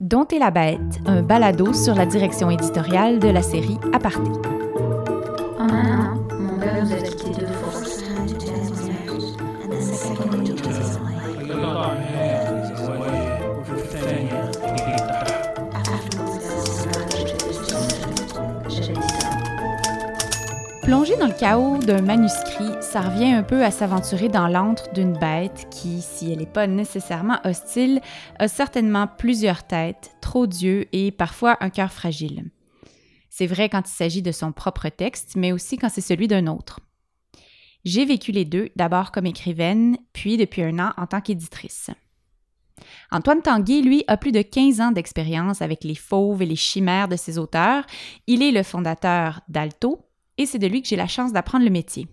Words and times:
Est 0.00 0.38
la 0.38 0.52
bête, 0.52 1.00
un 1.06 1.22
balado 1.22 1.72
sur 1.72 1.96
la 1.96 2.06
direction 2.06 2.50
éditoriale 2.50 3.18
de 3.18 3.30
la 3.30 3.42
série 3.42 3.78
Aparté. 3.92 4.30
Plonger 20.82 21.16
dans 21.16 21.26
le 21.26 21.38
chaos 21.38 21.78
d'un 21.78 22.02
manuscrit, 22.02 22.70
ça 22.88 23.02
revient 23.02 23.32
un 23.32 23.42
peu 23.42 23.62
à 23.62 23.70
s'aventurer 23.70 24.30
dans 24.30 24.48
l'antre 24.48 24.90
d'une 24.94 25.12
bête 25.12 25.66
qui, 25.70 26.00
si 26.00 26.32
elle 26.32 26.38
n'est 26.38 26.46
pas 26.46 26.66
nécessairement 26.66 27.38
hostile, 27.44 28.00
a 28.38 28.48
certainement 28.48 29.06
plusieurs 29.06 29.66
têtes, 29.66 30.16
trop 30.22 30.46
d'yeux 30.46 30.86
et 30.92 31.10
parfois 31.10 31.58
un 31.60 31.68
cœur 31.68 31.92
fragile. 31.92 32.50
C'est 33.28 33.46
vrai 33.46 33.68
quand 33.68 33.86
il 33.86 33.92
s'agit 33.92 34.22
de 34.22 34.32
son 34.32 34.52
propre 34.52 34.88
texte, 34.88 35.36
mais 35.36 35.52
aussi 35.52 35.76
quand 35.76 35.90
c'est 35.90 36.00
celui 36.00 36.28
d'un 36.28 36.46
autre. 36.46 36.80
J'ai 37.84 38.06
vécu 38.06 38.32
les 38.32 38.46
deux, 38.46 38.70
d'abord 38.74 39.12
comme 39.12 39.26
écrivaine, 39.26 39.98
puis 40.14 40.38
depuis 40.38 40.62
un 40.62 40.78
an 40.78 40.94
en 40.96 41.06
tant 41.06 41.20
qu'éditrice. 41.20 41.90
Antoine 43.10 43.42
Tanguy, 43.42 43.82
lui, 43.82 44.02
a 44.06 44.16
plus 44.16 44.32
de 44.32 44.40
15 44.40 44.80
ans 44.80 44.92
d'expérience 44.92 45.60
avec 45.60 45.84
les 45.84 45.94
fauves 45.94 46.40
et 46.40 46.46
les 46.46 46.56
chimères 46.56 47.08
de 47.08 47.16
ses 47.16 47.36
auteurs. 47.36 47.84
Il 48.26 48.42
est 48.42 48.50
le 48.50 48.62
fondateur 48.62 49.42
d'Alto, 49.46 50.06
et 50.38 50.46
c'est 50.46 50.58
de 50.58 50.66
lui 50.66 50.80
que 50.80 50.88
j'ai 50.88 50.96
la 50.96 51.06
chance 51.06 51.34
d'apprendre 51.34 51.66
le 51.66 51.70
métier. 51.70 52.08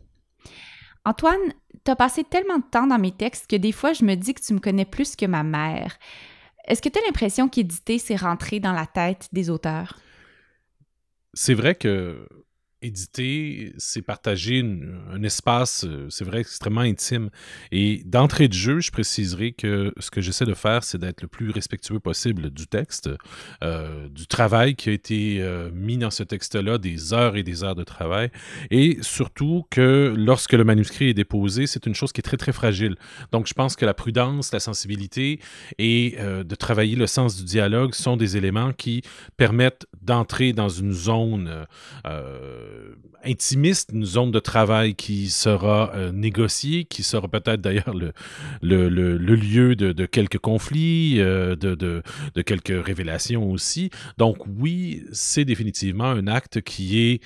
Antoine, 1.05 1.54
tu 1.84 1.91
as 1.91 1.95
passé 1.95 2.23
tellement 2.23 2.58
de 2.58 2.64
temps 2.70 2.88
dans 2.88 2.98
mes 2.98 3.12
textes 3.12 3.48
que 3.48 3.55
des 3.55 3.72
fois 3.72 3.94
je 3.94 4.04
me 4.04 4.16
dis 4.16 4.34
que 4.34 4.41
tu 4.41 4.54
me 4.54 4.59
connais 4.59 4.86
plus 4.86 5.16
que 5.16 5.26
ma 5.26 5.44
mère. 5.44 5.98
Est-ce 6.68 6.81
que 6.81 6.90
tu 6.90 6.98
as 6.98 7.05
l'impression 7.05 7.48
qu'éditer, 7.48 8.00
c'est 8.00 8.16
rentrer 8.16 8.59
dans 8.59 8.73
la 8.73 8.88
tête 8.88 9.30
des 9.31 9.52
auteurs? 9.52 10.00
C'est 11.34 11.53
vrai 11.53 11.75
que 11.75 12.28
éditer, 12.81 13.73
c'est 13.78 14.02
partager 14.02 14.64
un 15.12 15.23
espace, 15.23 15.86
euh, 15.86 16.08
c'est 16.09 16.26
vrai, 16.26 16.42
extrêmement 16.42 16.81
intime. 16.81 17.30
Et 17.72 18.04
d'entrée 18.06 18.48
de 18.48 18.54
jeu, 18.54 18.80
je 18.80 18.92
préciserai 18.92 19.54
que 19.54 19.94
ce 20.00 20.12
que 20.12 20.22
j'essaie 20.22 20.45
de 20.45 20.54
faire, 20.54 20.84
c'est 20.84 20.98
d'être 20.98 21.22
le 21.22 21.28
plus 21.28 21.52
respectueux 21.52 22.00
possible 22.00 22.50
du 22.52 22.68
texte, 22.68 23.09
euh, 23.64 24.08
du 24.09 24.28
travail 24.28 24.76
qui 24.76 24.90
a 24.90 24.92
été 24.92 25.42
euh, 25.42 25.70
mis 25.73 25.98
dans 25.98 26.12
ce 26.12 26.23
texte-là, 26.23 26.78
des 26.78 27.14
heures 27.14 27.36
et 27.36 27.44
des 27.44 27.64
heures 27.64 27.76
de 27.76 27.84
travail, 27.84 28.30
et 28.72 28.98
surtout 29.02 29.66
que 29.70 30.14
lorsque 30.16 30.53
le 30.53 30.64
manuscrit 30.64 31.09
est 31.09 31.14
déposé, 31.14 31.68
c'est 31.68 31.86
une 31.86 31.96
chose 31.96 32.12
qui 32.12 32.20
est 32.20 32.23
très, 32.23 32.38
très 32.38 32.53
fragile. 32.53 32.96
Donc, 33.31 33.48
je 33.48 33.53
pense 33.53 33.76
que 33.76 33.86
la 33.86 33.94
prudence, 33.94 34.52
la 34.52 34.59
sensibilité 34.59 35.40
et 35.78 36.18
de 36.20 36.56
travailler 36.56 36.96
le 36.96 37.08
sens 37.08 37.38
du 37.38 37.44
dialogue 37.44 37.94
sont 37.94 38.18
des 38.18 38.38
éléments 38.38 38.73
qui 38.73 39.02
permettent 39.38 39.86
d'entrer 40.02 40.53
dans 40.53 40.70
une 40.70 40.92
zone 40.92 41.66
intimiste, 43.23 43.89
une 43.94 44.05
zone 44.05 44.31
de 44.31 44.39
travail 44.39 44.95
qui 44.95 45.30
sera 45.30 45.91
euh, 45.95 46.11
négociée, 46.11 46.85
qui 46.85 47.03
sera 47.03 47.27
peut-être 47.27 47.61
d'ailleurs 47.61 47.94
le, 47.94 48.13
le, 48.61 49.17
lieu 49.35 49.75
de, 49.75 50.05
quelques 50.05 50.38
conflits, 50.38 51.19
euh, 51.19 51.55
de, 51.55 51.75
de, 51.75 52.41
quelques 52.41 52.85
révélations 52.85 53.49
aussi. 53.49 53.89
Donc 54.17 54.38
oui, 54.47 55.03
c'est 55.11 55.45
définitivement 55.45 56.05
un 56.05 56.27
acte 56.27 56.61
qui 56.61 56.99
est 56.99 57.22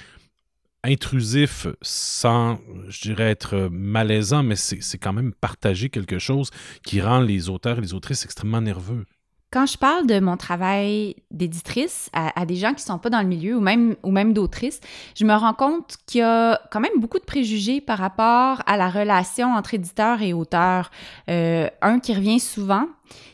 intrusif 0.84 1.68
sans, 1.82 2.60
je 2.88 3.02
dirais, 3.02 3.30
être 3.30 3.70
malaisant, 3.70 4.44
mais 4.44 4.56
c'est 4.56 4.98
quand 4.98 5.14
même 5.14 5.34
partager 5.34 5.90
quelque 5.90 6.20
chose 6.20 6.50
qui 6.84 7.02
rend 7.02 7.20
les 7.20 7.50
auteurs 7.50 7.80
et 7.80 7.82
les 7.82 7.94
autrices 7.94 8.24
extrêmement 8.24 8.62
nerveux. 8.62 9.06
Quand 9.52 9.66
je 9.66 9.80
parle 9.80 10.06
de 10.06 10.20
mon 10.20 10.38
travail 10.38 11.16
d'éditrice 11.32 12.12
à, 12.14 12.46
des 12.46 12.56
gens 12.56 12.70
qui 12.70 12.84
ne 12.84 12.94
sont 12.94 13.00
pas 13.00 13.10
dans 13.10 13.22
le 13.22 13.28
milieu 13.28 13.58
ou 13.58 13.62
même, 13.62 13.96
ou 14.04 14.12
même 14.12 14.32
d'autrices, 14.32 14.80
je 15.16 15.26
me 15.26 15.34
rends 15.34 15.56
compte 15.56 15.98
qu'il 16.06 16.20
y 16.20 16.24
a 16.24 16.62
quand 16.70 16.80
même 16.80 17.00
beaucoup 17.00 17.18
de 17.18 17.24
préjugés 17.24 17.82
par 17.82 17.98
rapport 17.98 18.62
à 18.68 18.78
la 18.78 18.90
relation 18.90 19.52
entre 19.54 19.74
éditeur 19.74 20.22
et 20.22 20.34
auteur. 20.34 20.92
Euh, 21.32 21.68
un 21.82 22.00
qui 22.00 22.14
revient 22.14 22.40
souvent, 22.40 22.86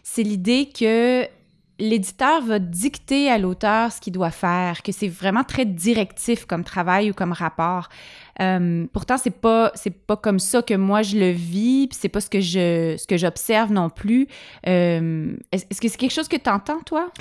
c'est 0.03 0.23
l'idée 0.23 0.69
que 0.73 1.27
l'éditeur 1.79 2.41
va 2.41 2.59
dicter 2.59 3.29
à 3.29 3.37
l'auteur 3.37 3.91
ce 3.91 3.99
qu'il 3.99 4.13
doit 4.13 4.31
faire, 4.31 4.81
que 4.81 4.91
c'est 4.91 5.07
vraiment 5.07 5.43
très 5.43 5.65
directif 5.65 6.45
comme 6.45 6.63
travail 6.63 7.11
ou 7.11 7.13
comme 7.13 7.31
rapport. 7.31 7.89
Euh, 8.41 8.85
pourtant, 8.91 9.17
c'est 9.17 9.31
pas 9.41 9.71
c'est 9.75 10.05
pas 10.05 10.17
comme 10.17 10.39
ça 10.39 10.61
que 10.61 10.73
moi 10.73 11.01
je 11.01 11.17
le 11.17 11.31
vis, 11.31 11.87
puis 11.87 11.97
c'est 11.99 12.09
pas 12.09 12.21
ce 12.21 12.29
que 12.29 12.41
je 12.41 12.95
ce 12.97 13.07
que 13.07 13.17
j'observe 13.17 13.71
non 13.71 13.89
plus. 13.89 14.27
Euh, 14.67 15.35
est-ce 15.51 15.81
que 15.81 15.87
c'est 15.87 15.97
quelque 15.97 16.13
chose 16.13 16.27
que 16.27 16.37
tu 16.37 16.49
entends, 16.49 16.81
toi? 16.81 17.11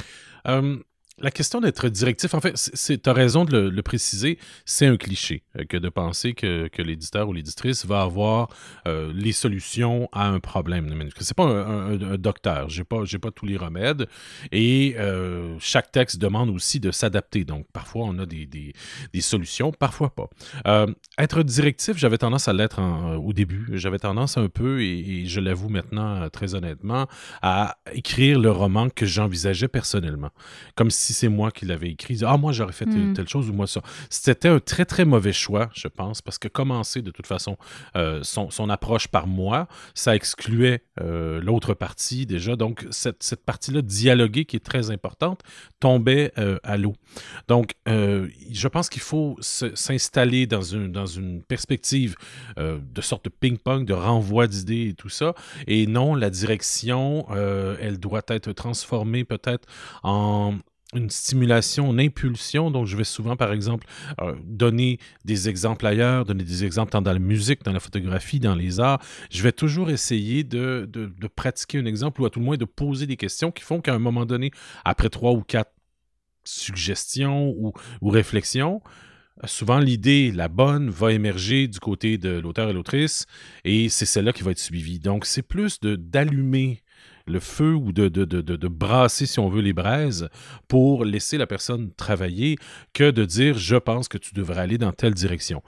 Euh, 0.47 0.78
la 1.19 1.30
question 1.30 1.60
d'être 1.60 1.88
directif, 1.88 2.34
en 2.34 2.41
fait, 2.41 2.54
tu 2.54 3.08
as 3.08 3.12
raison 3.12 3.44
de 3.44 3.56
le, 3.56 3.82
préciser, 3.82 4.38
c'est 4.64 4.86
un 4.86 4.97
cliché 4.97 5.44
euh, 5.56 5.64
que 5.64 5.76
de 5.76 5.88
penser 5.88 6.34
que, 6.34 6.69
que 6.69 6.82
l'éditeur 6.82 7.28
ou 7.28 7.32
l'éditrice 7.32 7.86
va 7.86 8.02
avoir 8.02 8.48
euh, 8.88 9.12
les 9.14 9.32
solutions 9.32 10.08
à 10.12 10.26
un 10.26 10.41
problème 10.41 10.92
manuscrit. 10.92 11.24
C'est 11.24 11.36
pas 11.36 11.44
un, 11.44 12.16
docteur, 12.16 12.69
j'ai 12.69 12.84
pas, 12.84 13.03
pas 13.22 13.30
tous 13.30 13.47
les 13.47 13.56
remèdes 13.56 14.08
et 14.50 14.97
euh, 14.98 15.56
chaque 15.60 15.92
texte 15.92 16.19
demande 16.19 16.50
aussi 16.50 16.80
de 16.80 16.91
s'adapter. 16.91 17.44
Donc, 17.44 17.66
parfois, 17.72 18.06
on 18.06 18.19
a 18.19 18.26
des, 18.26 18.47
des, 18.47 18.72
des 19.12 19.20
solutions, 19.20 19.70
parfois 19.70 20.12
pas. 20.14 20.86
être 21.19 21.42
directif, 21.42 21.97
j'avais 21.97 22.19
tendance 22.19 22.48
à 22.48 22.53
l'être 22.53 22.80
au 23.22 23.32
début. 23.32 23.69
J'avais 23.74 23.98
tendance 23.98 24.36
un 24.36 24.48
peu, 24.48 24.82
et, 24.82 25.22
et 25.22 25.26
je 25.26 25.41
l'avoue 25.41 25.69
maintenant 25.69 26.28
très 26.30 26.54
honnêtement, 26.54 27.06
à 27.42 27.76
écrire 27.92 28.41
le 28.41 28.50
roman 28.50 28.88
que 28.88 29.06
j'envisageais 29.06 29.69
personnellement. 29.69 30.30
Comme 30.74 30.91
si 30.91 31.03
si 31.04 31.12
c'est 31.12 31.28
moi 31.28 31.50
qui 31.50 31.66
l'avais 31.66 31.91
écrit, 31.91 32.19
ah, 32.25 32.37
moi, 32.37 32.53
j'aurais 32.53 32.72
fait 32.72 32.87
telle, 32.87 33.10
hmm. 33.10 33.28
chose 33.28 33.50
ou 33.50 33.53
moi 33.53 33.66
ça. 33.66 33.82
C'était 34.09 34.48
un 34.48 34.59
très, 34.59 34.84
très 34.84 35.04
mauvais 35.04 35.32
choix, 35.32 35.69
je 35.75 35.88
pense, 35.88 36.22
parce 36.22 36.38
que 36.38 36.48
commencer 36.48 37.03
de 37.03 37.10
toute 37.10 37.26
façon 37.26 37.56
euh, 37.97 38.20
son, 38.22 38.50
son, 38.50 38.70
approche 38.70 39.09
par 39.09 39.26
moi, 39.26 39.69
ça 39.94 40.16
excluait 40.16 40.82
euh, 41.00 41.41
l'autre 41.42 41.75
partie 41.75 42.25
déjà. 42.25 42.56
Donc, 42.56 42.87
cette, 42.91 43.22
cette 43.22 43.44
partie-là 43.44 43.82
dialoguée 43.82 44.47
qui 44.47 44.56
est 44.56 44.65
très 44.65 44.91
importante 44.91 45.42
tombait 45.78 46.32
euh, 46.38 46.59
à 46.62 46.78
l'eau. 46.78 46.94
Donc, 47.48 47.75
je 47.86 48.69
pense 48.69 48.88
qu'il 48.88 49.03
faut 49.03 49.36
s'installer 49.41 50.47
dans 50.47 50.62
une, 50.62 50.91
dans 50.91 51.06
une 51.06 51.42
perspective 51.42 52.16
de 52.56 53.00
sorte 53.00 53.26
de 53.26 53.31
ping-pong, 53.31 53.84
de 53.84 53.92
renvoi 53.92 54.47
d'idées 54.47 54.88
et 54.88 54.94
tout 54.94 55.09
ça. 55.09 55.34
Et 55.66 55.86
non, 55.86 56.15
la 56.15 56.31
direction, 56.31 57.26
elle 57.81 57.98
doit 57.98 58.22
être 58.28 58.53
transformée 58.53 59.25
peut-être 59.25 59.69
en 60.03 60.54
une 60.94 61.10
stimulation, 61.10 61.93
une 61.93 62.00
impulsion. 62.00 62.71
Donc, 62.71 62.87
je 62.87 62.97
vais 62.97 63.05
souvent, 63.05 63.37
par 63.37 63.53
exemple, 63.53 63.87
euh, 64.21 64.34
donner 64.44 64.99
des 65.25 65.49
exemples 65.49 65.87
ailleurs, 65.87 66.25
donner 66.25 66.44
des 66.44 66.65
exemples 66.65 66.93
dans 66.93 67.12
la 67.12 67.19
musique, 67.19 67.62
dans 67.65 67.72
la 67.72 67.81
photographie, 67.81 68.41
dans 68.41 68.55
les 68.55 68.81
arts. 68.81 69.00
Je 69.31 69.43
vais 69.43 69.53
toujours 69.53 69.91
essayer 69.91 70.44
de, 70.44 70.88
de, 70.91 71.27
pratiquer 71.28 71.78
un 71.78 71.87
exemple 71.87 72.22
ou 72.22 72.27
à 72.27 72.31
tout 72.31 72.38
le 72.38 72.44
moins 72.44 72.56
de 72.56 72.65
poser 72.65 73.06
des 73.06 73.16
questions 73.16 73.50
qui 73.50 73.65
font 73.65 73.81
qu'à 73.81 73.94
un 73.94 73.99
moment 73.99 74.25
donné, 74.25 74.50
après 74.84 75.09
trois 75.09 75.33
ou 75.33 75.43
quatre 75.43 75.72
suggestions 76.44 77.49
ou, 77.56 77.72
ou 78.00 78.09
réflexions, 78.10 78.83
souvent 79.44 79.78
l'idée, 79.78 80.31
la 80.31 80.49
bonne, 80.49 80.91
va 80.91 81.12
émerger 81.12 81.66
du 81.66 81.81
côté 81.81 82.19
de 82.19 82.38
l'auteur 82.38 82.71
et 82.71 82.72
l'autrice 82.72 83.27
et 83.65 83.88
c'est 83.88 84.06
celle-là 84.06 84.33
qui 84.33 84.43
va 84.43 84.53
être 84.53 84.59
suivie. 84.59 84.99
Donc, 84.99 85.27
c'est 85.27 85.43
plus 85.43 85.81
d'allumer 85.81 86.83
le 87.26 87.40
feu 87.40 87.74
ou 87.74 87.92
de, 87.92 88.08
de, 88.08 88.24
de, 88.24 88.40
de, 88.40 88.68
brasser, 88.68 89.26
si 89.26 89.38
on 89.38 89.48
veut, 89.48 89.62
les 89.62 89.72
braises 89.72 90.28
pour 90.68 91.04
laisser 91.04 91.38
la 91.38 91.46
personne 91.46 91.92
travailler 91.92 92.56
que 92.92 93.10
de 93.10 93.24
dire 93.24 93.56
je 93.56 93.76
pense 93.76 94.08
que 94.08 94.18
tu 94.18 94.34
devrais 94.34 94.60
aller 94.60 94.78
dans 94.78 94.92
telle 94.92 95.14
direction. 95.14 95.62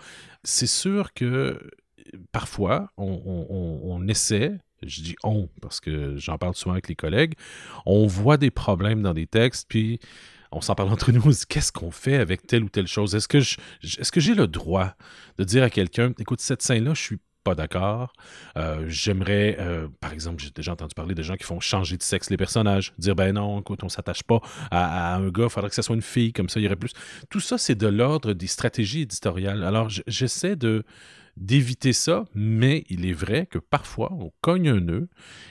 C'est 0.45 0.67
sûr 0.67 1.13
que 1.13 1.59
parfois, 2.33 2.91
on, 2.97 4.07
essaie, 4.09 4.59
je 4.83 5.03
dis 5.03 5.17
on 5.25 5.49
parce 5.61 5.81
que 5.81 6.17
j'en 6.17 6.39
parle 6.39 6.55
souvent 6.55 6.73
avec 6.73 6.89
les 6.89 6.95
collègues, 6.95 7.35
on 7.85 8.07
voit 8.07 8.37
des 8.37 8.51
problèmes 8.51 9.03
dans 9.03 9.15
des 9.15 9.27
textes, 9.27 9.67
puis 9.69 9.99
on 10.53 10.61
s'en 10.61 10.75
parle 10.75 10.91
entre 10.91 11.13
nous, 11.13 11.23
qu'est-ce 11.49 11.73
qu'on 11.73 11.91
fait 11.91 12.17
avec 12.17 12.47
telle 12.47 12.65
ou 12.65 12.69
telle 12.69 12.87
chose? 12.87 13.15
Est-ce 13.15 13.29
que, 13.29 13.39
que 13.39 14.21
j'ai 14.21 14.35
le 14.35 14.47
droit 14.47 14.95
de 15.39 15.45
dire 15.45 15.63
à 15.63 15.71
quelqu'un, 15.71 16.13
écoute, 16.19 16.41
cette 16.41 16.63
scène-là, 16.63 16.95
je 16.95 17.03
suis 17.03 17.19
pas 17.47 17.55
d'accord. 17.55 18.13
Euh, 18.57 18.87
j'aimerais, 18.89 19.57
euh, 19.61 19.87
par 20.01 20.13
exemple, 20.13 20.43
j'ai 20.43 20.51
déjà 20.51 20.73
entendu 20.73 20.95
parler 20.97 21.15
de 21.15 21.23
gens 21.23 21.37
qui 21.37 21.45
font 21.45 21.61
changer 21.61 21.97
de 21.97 22.03
sexe 22.03 22.29
les 22.29 22.37
personnages, 22.37 22.93
dire 22.99 23.15
ben 23.15 23.33
non, 23.33 23.61
écoute, 23.61 23.85
on 23.85 23.89
s'attache 23.89 24.25
pas 24.25 24.41
à, 24.73 25.15
un 25.15 25.29
gars, 25.29 25.45
il 25.45 25.51
faudrait 25.51 25.69
que 25.71 25.77
ce 25.77 25.83
soit 25.83 25.95
une 25.95 26.03
fille, 26.03 26.33
comme 26.33 26.49
ça 26.49 26.59
il 26.59 26.65
y 26.65 26.67
aurait 26.67 26.75
plus. 26.75 26.91
Tout 27.31 27.39
ça, 27.39 27.57
c'est 27.57 27.77
de 27.77 27.87
l'ordre 27.87 28.33
des 28.33 28.49
stratégies 28.49 29.03
éditoriales. 29.03 29.63
Alors, 29.63 29.89
j'essaie 30.09 30.57
de 30.57 30.83
d'éviter 31.37 31.93
ça, 31.93 32.25
mais 32.35 32.85
il 32.89 33.07
est 33.07 33.13
vrai 33.13 33.45
que 33.45 33.59
parfois 33.59 34.11
on 34.15 34.33
cogne 34.41 34.71
un 34.71 34.81
nœud 34.81 35.09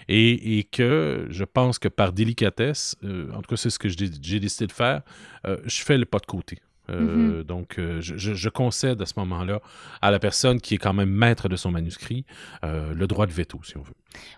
et, 0.10 0.68
que 0.72 1.28
je 1.30 1.44
pense 1.44 1.78
que 1.78 1.88
par 1.88 2.12
délicatesse, 2.12 2.96
euh, 3.04 3.32
en 3.34 3.42
tout 3.44 3.50
cas 3.52 3.56
c'est 3.56 3.70
ce 3.70 3.78
que 3.78 3.88
j'ai 3.88 4.40
décidé 4.40 4.66
de 4.66 4.72
faire, 4.72 5.04
je 5.46 5.84
fais 5.84 6.00
le 6.00 6.06
pas 6.06 6.18
de 6.18 6.26
côté. 6.26 6.58
Euh, 6.90 7.44
donc, 7.44 7.80
euh, 7.80 8.00
je, 8.02 8.50
concède 8.50 9.02
à 9.02 9.06
ce 9.06 9.14
moment-là 9.18 9.60
à 10.02 10.12
la 10.12 10.20
personne 10.20 10.62
qui 10.62 10.76
est 10.76 10.78
quand 10.78 10.94
même 10.94 11.10
maître 11.10 11.50
de 11.50 11.56
son 11.56 11.72
manuscrit 11.72 12.26
euh, 12.64 12.94
le 12.94 13.08
droit 13.08 13.26
de 13.26 13.32
veto, 13.32 13.60
si 13.64 13.78
on 13.78 13.82
veut. 13.82 13.94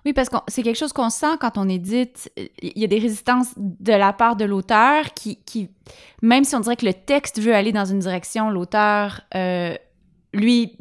Oui, 0.06 0.14
parce 0.14 0.30
que 0.30 0.38
c'est 0.48 0.64
quelque 0.64 0.78
chose 0.78 0.94
qu'on 0.94 1.10
sent 1.10 1.38
quand 1.40 1.58
on 1.58 1.68
édite. 1.68 2.32
Il 2.62 2.80
y 2.80 2.84
a 2.84 2.88
des 2.88 3.00
résistances 3.00 3.54
de 3.58 3.94
la 3.94 4.14
part 4.14 4.36
de 4.36 4.46
l'auteur 4.46 5.14
qui, 5.14 5.38
qui, 5.46 5.70
même 6.22 6.44
si 6.44 6.56
on 6.56 6.62
dirait 6.62 6.78
que 6.78 6.86
le 6.86 6.94
texte 6.94 7.42
veut 7.42 7.54
aller 7.54 7.72
dans 7.72 7.86
une 7.86 8.00
direction, 8.00 8.50
l'auteur, 8.50 9.22
lui, 10.34 10.78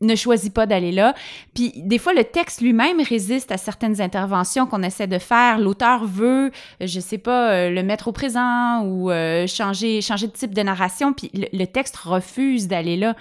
ne 0.00 0.14
choisit 0.14 0.52
pas 0.52 0.66
d'aller 0.66 0.92
là. 0.92 1.14
Puis 1.54 1.72
des 1.76 1.98
fois, 1.98 2.14
le 2.14 2.24
texte 2.24 2.60
lui-même 2.60 3.00
résiste 3.00 3.52
à 3.52 3.56
certaines 3.56 4.00
interventions 4.00 4.66
qu'on 4.66 4.82
essaie 4.82 5.06
de 5.06 5.18
faire. 5.18 5.58
L'auteur 5.58 6.04
veut, 6.04 6.50
je 6.80 7.00
sais 7.00 7.18
pas, 7.18 7.50
euh, 7.52 7.70
le 7.70 7.82
mettre 7.82 8.08
au 8.08 8.12
présent 8.12 8.82
ou 8.84 9.10
euh, 9.10 9.46
changer, 9.46 10.00
changer 10.00 10.26
de 10.26 10.32
type 10.32 10.54
de 10.54 10.62
narration, 10.62 11.12
puis 11.12 11.30
le, 11.34 11.46
le 11.52 11.66
texte 11.66 11.96
refuse 11.96 12.68
d'aller 12.68 12.96
là. 12.96 13.14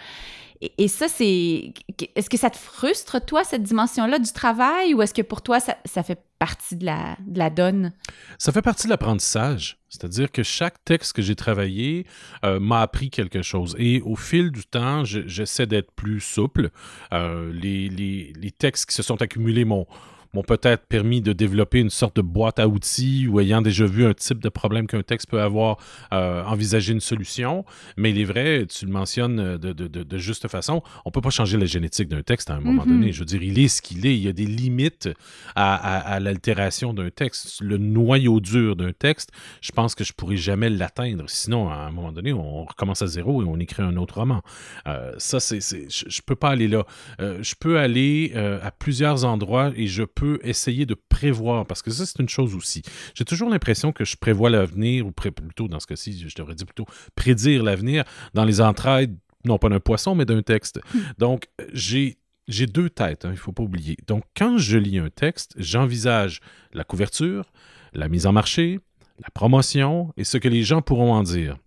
Et, 0.62 0.88
ça, 0.88 1.08
c'est... 1.08 1.74
Est-ce 2.16 2.30
que 2.30 2.38
ça 2.38 2.50
te 2.50 2.58
frustre, 2.58 3.24
toi, 3.24 3.44
cette 3.44 3.64
dimension-là 3.64 4.18
du 4.20 4.32
travail, 4.32 4.94
ou 4.94 5.02
est-ce 5.02 5.14
que 5.14 5.22
pour 5.22 5.42
toi, 5.42 5.60
ça, 5.60 6.04
fait 6.04 6.20
partie 6.40 6.76
de 6.76 6.86
la, 6.86 7.16
de 7.28 7.38
la 7.38 7.50
donne? 7.50 7.94
Ça 8.40 8.52
fait 8.52 8.62
partie 8.62 8.88
de 8.88 8.90
l'apprentissage. 8.92 9.78
C'est-à-dire 9.90 10.32
que 10.32 10.44
chaque 10.44 10.84
texte 10.84 11.14
que 11.14 11.22
j'ai 11.22 11.36
travaillé 11.36 12.06
euh, 12.44 12.60
m'a 12.60 12.82
appris 12.82 13.10
quelque 13.10 13.42
chose. 13.42 13.76
Et 13.78 14.02
au 14.02 14.16
fil 14.16 14.52
du 14.52 14.66
temps, 14.66 15.06
je- 15.06 15.28
j'essaie 15.28 15.68
d'être 15.68 15.92
plus 15.92 16.20
souple. 16.20 16.72
Euh, 17.14 17.52
les, 17.54 17.88
les- 17.90 18.34
les 18.36 18.52
textes 18.52 18.88
qui 18.90 18.96
se 18.96 19.04
sont 19.04 19.22
accumulés 19.22 19.64
m'ont 19.66 19.86
m'ont 20.34 20.44
peut-être 20.44 20.86
permis 20.88 21.22
de 21.22 21.34
développer 21.34 21.80
une 21.80 21.90
sorte 21.90 22.16
de 22.18 22.22
boîte 22.22 22.60
à 22.60 22.68
outils 22.68 23.28
ou 23.28 23.40
ayant 23.40 23.62
déjà 23.62 23.86
vu 23.86 24.06
un 24.06 24.14
type 24.14 24.40
de 24.40 24.50
problème 24.50 24.88
qu'un 24.88 25.04
texte 25.04 25.30
peut 25.30 25.42
avoir, 25.42 25.78
euh, 26.14 26.44
envisager 26.44 26.94
une 26.94 27.00
solution. 27.00 27.66
Mais 27.98 28.12
il 28.12 28.20
est 28.20 28.26
vrai, 28.26 28.66
tu 28.68 28.86
le 28.86 28.92
mentionnes 28.92 29.58
de, 29.58 29.74
de- 29.74 29.88
de- 29.88 30.04
de 30.04 30.18
juste 30.18 30.48
façon, 30.48 30.82
on 31.06 31.12
peut 31.12 31.22
pas 31.22 31.30
changer 31.30 31.58
la 31.58 31.66
génétique 31.66 32.08
d'un 32.10 32.22
texte 32.24 32.50
à 32.50 32.56
un 32.56 32.60
moment 32.62 32.84
Mhm. 32.86 32.92
donné. 32.92 33.12
Je 33.12 33.20
veux 33.20 33.26
dire, 33.26 33.44
il 33.44 33.60
est 33.60 33.68
ce 33.68 33.82
qu'il 33.82 34.06
est. 34.06 34.16
Il 34.16 34.24
y 34.24 34.28
a 34.28 34.34
des 34.34 34.46
limites 34.46 35.10
à, 35.56 35.76
à- 35.76 35.98
à 36.16 36.20
l'altération 36.20 36.94
d'un 36.94 37.10
texte. 37.10 37.62
Le 37.62 37.78
noyau 37.78 38.40
dur 38.40 38.76
d'un 38.76 38.92
texte, 38.94 39.32
je 39.62 39.72
pense 39.72 39.96
que 39.96 40.04
je 40.04 40.14
pourrais 40.14 40.38
jamais 40.38 40.70
l'atteindre. 40.70 41.26
Sinon, 41.28 41.70
à 41.70 41.76
un 41.76 41.92
moment 41.92 42.12
donné, 42.12 42.34
on 42.34 42.66
recommence 42.66 43.02
à 43.02 43.08
zéro 43.08 43.42
et 43.44 43.46
on 43.46 43.58
écrit 43.60 43.84
un 43.84 43.96
autre 43.98 44.16
roman. 44.20 44.42
Euh, 44.88 45.14
ça, 45.18 45.40
c'est, 45.40 45.60
je, 45.62 46.06
je 46.08 46.22
peux 46.26 46.36
pas 46.36 46.50
aller 46.50 46.68
là. 46.68 46.86
Euh, 47.22 47.40
je 47.42 47.56
peux 47.60 47.80
aller 47.80 48.32
euh, 48.36 48.60
à 48.64 48.72
plusieurs 48.72 49.26
endroits 49.26 49.72
et 49.76 49.88
je 49.88 50.04
peux 50.20 50.40
essayer 50.44 50.86
de 50.86 50.96
prévoir, 50.96 51.66
parce 51.66 51.82
que 51.82 51.92
ça, 51.92 52.06
c'est 52.06 52.20
une 52.20 52.30
chose 52.30 52.56
aussi. 52.56 52.82
J'ai 53.16 53.26
toujours 53.26 53.50
l'impression 53.50 53.92
que 53.92 54.06
je 54.06 54.16
prévois 54.18 54.50
l'avenir, 54.50 55.06
ou 55.06 55.12
pré- 55.12 55.32
plutôt, 55.32 55.68
dans 55.68 55.80
ce 55.80 55.88
cas-ci, 55.88 56.28
je 56.28 56.36
devrais 56.36 56.56
dire 56.56 56.66
plutôt 56.66 56.88
prédire 57.16 57.64
l'avenir 57.64 58.04
dans 58.34 58.46
les 58.46 58.60
entrailles, 58.62 59.10
non 59.46 59.58
pas 59.58 59.70
d'un 59.70 59.80
poisson, 59.80 60.16
mais 60.16 60.26
d'un 60.26 60.42
texte. 60.42 60.80
Donc, 61.18 61.48
j'ai 61.74 62.18
j'ai 62.48 62.66
deux 62.66 62.90
têtes, 62.90 63.26
hein, 63.26 63.32
il 63.32 63.40
ne 63.42 63.46
faut 63.46 63.52
pas 63.52 63.64
oublier. 63.64 63.98
Donc, 64.08 64.24
quand 64.38 64.58
je 64.58 64.78
lis 64.78 65.00
un 65.00 65.10
texte, 65.10 65.54
j'envisage 65.58 66.40
la 66.72 66.86
couverture, 66.86 67.52
la 67.94 68.08
mise 68.08 68.26
en 68.26 68.32
marché, 68.32 68.80
la 69.20 69.30
promotion 69.34 70.14
et 70.16 70.24
ce 70.24 70.38
que 70.38 70.48
les 70.48 70.64
gens 70.64 70.82
pourront 70.82 71.14
en 71.14 71.24
dire. 71.24 71.58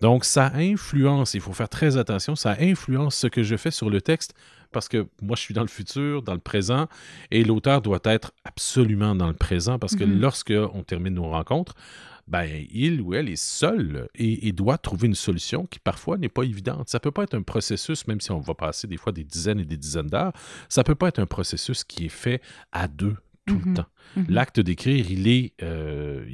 Donc, 0.00 0.24
ça 0.24 0.52
influence, 0.54 1.34
il 1.34 1.40
faut 1.40 1.52
faire 1.52 1.68
très 1.68 1.96
attention, 1.96 2.36
ça 2.36 2.56
influence 2.60 3.16
ce 3.16 3.26
que 3.26 3.42
je 3.42 3.56
fais 3.56 3.72
sur 3.72 3.90
le 3.90 4.00
texte 4.00 4.32
parce 4.72 4.88
que 4.88 5.06
moi, 5.22 5.36
je 5.36 5.42
suis 5.42 5.54
dans 5.54 5.62
le 5.62 5.68
futur, 5.68 6.22
dans 6.22 6.34
le 6.34 6.40
présent, 6.40 6.86
et 7.30 7.44
l'auteur 7.44 7.80
doit 7.82 8.00
être 8.04 8.32
absolument 8.44 9.14
dans 9.14 9.28
le 9.28 9.34
présent 9.34 9.78
parce 9.78 9.94
que 9.96 10.04
Mhm. 10.04 10.20
lorsque 10.20 10.52
on 10.74 10.82
termine 10.82 11.14
nos 11.14 11.28
rencontres, 11.30 11.74
ben, 12.26 12.46
il 12.70 13.00
ou 13.00 13.14
elle 13.14 13.30
est 13.30 13.36
seul 13.42 14.08
et, 14.14 14.48
et 14.48 14.52
doit 14.52 14.76
trouver 14.76 15.06
une 15.08 15.14
solution 15.14 15.64
qui 15.64 15.78
parfois 15.78 16.18
n'est 16.18 16.28
pas 16.28 16.42
évidente. 16.42 16.90
Ça 16.90 17.00
peut 17.00 17.10
pas 17.10 17.22
être 17.22 17.32
un 17.34 17.40
processus, 17.42 18.06
même 18.06 18.20
si 18.20 18.30
on 18.30 18.38
va 18.40 18.52
passer 18.54 18.86
des 18.86 18.98
fois 18.98 19.12
des 19.12 19.24
dizaines 19.24 19.60
et 19.60 19.64
des 19.64 19.78
dizaines 19.78 20.08
d'heures, 20.08 20.32
ça 20.68 20.84
peut 20.84 20.94
pas 20.94 21.08
être 21.08 21.20
un 21.20 21.26
processus 21.26 21.84
qui 21.84 22.04
est 22.04 22.10
fait 22.10 22.42
à 22.70 22.86
deux 22.86 23.16
tout 23.48 23.54
Mhm. 23.56 23.62
le 23.70 23.74
temps. 23.74 23.86
Mhm. 24.16 24.26
L'acte 24.28 24.60
d'écrire, 24.60 25.04
il 25.10 25.28
est, 25.28 25.52
euh, 25.62 26.24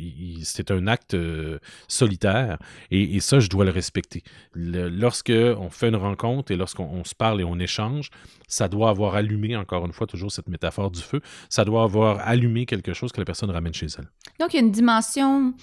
c'est 0.43 0.71
un 0.71 0.87
acte 0.87 1.15
euh, 1.15 1.59
solitaire 1.89 2.59
et, 2.91 3.17
et 3.17 3.21
ça, 3.21 3.41
je 3.41 3.49
dois 3.49 3.65
le 3.65 3.71
respecter. 3.71 4.23
Le- 4.53 4.89
lorsque 4.89 5.33
on 5.35 5.71
fait 5.71 5.89
une 5.89 5.97
rencontre 5.97 6.53
et 6.53 6.57
lorsqu'on 6.57 6.85
on 6.85 7.05
se 7.05 7.15
parle 7.15 7.41
et 7.41 7.45
on 7.45 7.59
échange, 7.59 8.11
ça 8.49 8.69
doit 8.69 8.91
avoir 8.91 9.15
allumé, 9.15 9.57
encore 9.57 9.85
une 9.87 9.93
fois, 9.93 10.07
toujours 10.07 10.31
cette 10.31 10.49
métaphore 10.49 10.91
du 10.91 11.01
feu, 11.01 11.21
ça 11.49 11.65
doit 11.65 11.83
avoir 11.83 12.21
allumé 12.21 12.67
quelque 12.67 12.93
chose 12.93 13.11
que 13.13 13.21
la 13.21 13.25
personne 13.25 13.51
ramène 13.51 13.75
chez 13.75 13.87
elle. 13.99 14.09
Donc, 14.41 14.53
il 14.55 14.57
y 14.57 14.61
a 14.61 14.63
une 14.63 14.71
dimension 14.73 15.55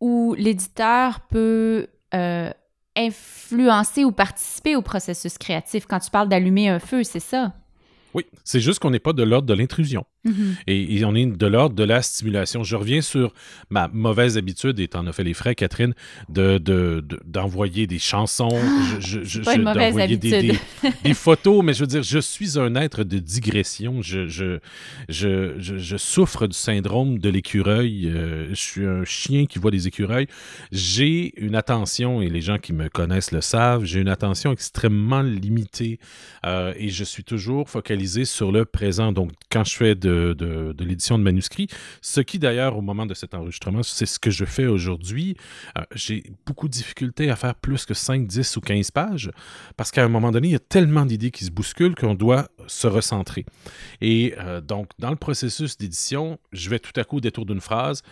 où 0.00 0.34
l'éditeur 0.38 1.20
peut 1.28 1.86
euh, 2.14 2.50
influencer 2.96 4.04
ou 4.04 4.12
participer 4.12 4.76
au 4.76 4.82
processus 4.82 5.38
créatif. 5.38 5.86
Quand 5.86 5.98
tu 6.00 6.10
parles 6.10 6.28
d'allumer 6.28 6.68
un 6.68 6.78
feu, 6.78 7.02
c'est 7.04 7.20
ça? 7.20 7.52
Oui, 8.14 8.24
c'est 8.44 8.60
juste 8.60 8.78
qu'on 8.78 8.90
n'est 8.90 8.98
pas 8.98 9.12
de 9.12 9.22
l'ordre 9.22 9.46
de 9.46 9.52
l'intrusion. 9.54 10.04
Et, 10.66 10.96
et 10.96 11.04
on 11.04 11.14
est 11.14 11.26
de 11.26 11.46
l'ordre 11.46 11.74
de 11.74 11.84
la 11.84 12.02
stimulation. 12.02 12.62
Je 12.64 12.76
reviens 12.76 13.00
sur 13.00 13.32
ma 13.70 13.88
mauvaise 13.88 14.36
habitude, 14.38 14.78
et 14.80 14.88
t'en 14.88 15.06
as 15.06 15.12
fait 15.12 15.24
les 15.24 15.34
frais, 15.34 15.54
Catherine, 15.54 15.94
de, 16.28 16.58
de- 16.58 17.04
de- 17.06 17.20
d'envoyer 17.26 17.86
des 17.86 17.98
chansons, 17.98 18.48
je, 19.00 19.20
je- 19.20 19.24
je- 19.24 19.40
pas 19.42 19.54
une 19.54 19.62
mauvaise 19.62 19.94
d'envoyer 19.94 20.16
des, 20.16 20.34
habitude. 20.34 20.60
des- 20.82 20.90
des 21.04 21.14
photos, 21.14 21.64
mais 21.64 21.72
je 21.74 21.80
veux 21.80 21.86
dire, 21.86 22.02
je 22.02 22.18
suis 22.18 22.58
un 22.58 22.74
être 22.74 23.04
de 23.04 23.18
digression. 23.18 24.02
Je, 24.02 24.26
je, 24.28 24.58
je, 25.08 25.54
je- 25.58 25.78
je 25.78 25.96
souffre 25.96 26.46
du 26.46 26.56
syndrome 26.56 27.18
de 27.18 27.28
l'écureuil. 27.28 28.08
Euh, 28.08 28.48
je 28.50 28.54
suis 28.54 28.86
un 28.86 29.04
chien 29.04 29.46
qui 29.46 29.58
voit 29.58 29.70
des 29.70 29.86
écureuils. 29.86 30.26
J'ai 30.72 31.32
une 31.40 31.54
attention, 31.54 32.20
et 32.22 32.28
les 32.28 32.40
gens 32.40 32.58
qui 32.58 32.72
me 32.72 32.88
connaissent 32.88 33.32
le 33.32 33.40
savent, 33.40 33.84
j'ai 33.84 34.00
une 34.00 34.08
attention 34.08 34.52
extrêmement 34.52 35.22
limitée 35.22 35.98
euh, 36.44 36.72
et 36.76 36.88
je 36.88 37.04
suis 37.04 37.24
toujours 37.24 37.68
focalisé 37.68 38.24
sur 38.24 38.52
le 38.52 38.64
présent. 38.64 39.12
Donc, 39.12 39.30
quand 39.50 39.64
je 39.64 39.76
fais 39.76 39.94
de, 39.94 40.15
de- 40.34 40.74
l'édition 40.84 41.18
de 41.18 41.22
manuscrits, 41.24 41.68
ce 42.00 42.20
qui 42.20 42.38
d'ailleurs, 42.38 42.76
au 42.76 42.82
moment 42.82 43.06
de 43.06 43.14
cet 43.14 43.34
enregistrement, 43.34 43.82
c'est 43.82 44.06
ce 44.06 44.18
que 44.18 44.30
je 44.30 44.44
fais 44.44 44.66
aujourd'hui, 44.66 45.36
euh, 45.78 45.82
j'ai 45.94 46.24
beaucoup 46.46 46.68
de 46.68 46.72
difficultés 46.72 47.30
à 47.30 47.36
faire 47.36 47.54
plus 47.54 47.84
que 47.84 47.94
5, 47.94 48.26
10 48.26 48.56
ou 48.56 48.60
15 48.60 48.90
pages 48.90 49.30
parce 49.76 49.90
qu'à 49.90 50.04
un 50.04 50.08
moment 50.08 50.30
donné, 50.30 50.48
il 50.48 50.52
y 50.52 50.56
a 50.56 50.58
tellement 50.60 51.06
d'idées 51.06 51.30
qui 51.30 51.44
se 51.44 51.50
bousculent 51.50 51.94
qu'on 51.94 52.14
doit 52.14 52.48
se 52.66 52.86
recentrer. 52.86 53.44
Et 54.00 54.34
euh, 54.38 54.60
donc, 54.60 54.88
dans 54.98 55.10
le 55.10 55.16
processus 55.16 55.76
d'édition, 55.76 56.38
je 56.52 56.70
vais 56.70 56.78
tout 56.78 56.92
à 56.98 57.04
coup 57.04 57.16
au 57.16 57.20
détour 57.20 57.46
d'une 57.46 57.60
phrase 57.60 58.02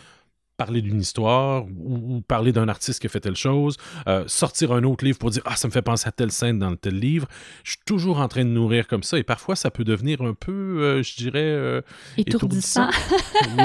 parler 0.56 0.82
d'une 0.82 1.00
histoire 1.00 1.64
ou, 1.66 2.16
ou 2.16 2.20
parler 2.20 2.52
d'un 2.52 2.68
artiste 2.68 3.00
qui 3.00 3.06
a 3.06 3.10
fait 3.10 3.20
telle 3.20 3.36
chose, 3.36 3.76
euh, 4.06 4.24
sortir 4.26 4.72
un 4.72 4.82
autre 4.84 5.04
livre 5.04 5.18
pour 5.18 5.30
dire 5.30 5.42
ah 5.46 5.56
ça 5.56 5.66
me 5.68 5.72
fait 5.72 5.82
penser 5.82 6.06
à 6.08 6.12
telle 6.12 6.30
scène 6.30 6.58
dans 6.58 6.74
tel 6.76 6.98
livre. 6.98 7.26
Je 7.64 7.72
suis 7.72 7.80
toujours 7.84 8.20
en 8.20 8.28
train 8.28 8.44
de 8.44 8.50
nourrir 8.50 8.86
comme 8.86 9.02
ça 9.02 9.18
et 9.18 9.22
parfois 9.24 9.56
ça 9.56 9.70
peut 9.70 9.84
devenir 9.84 10.22
un 10.22 10.34
peu, 10.34 10.52
euh, 10.52 11.02
je 11.02 11.16
dirais, 11.16 11.40
euh, 11.42 11.80
Étourdissant. 12.16 12.88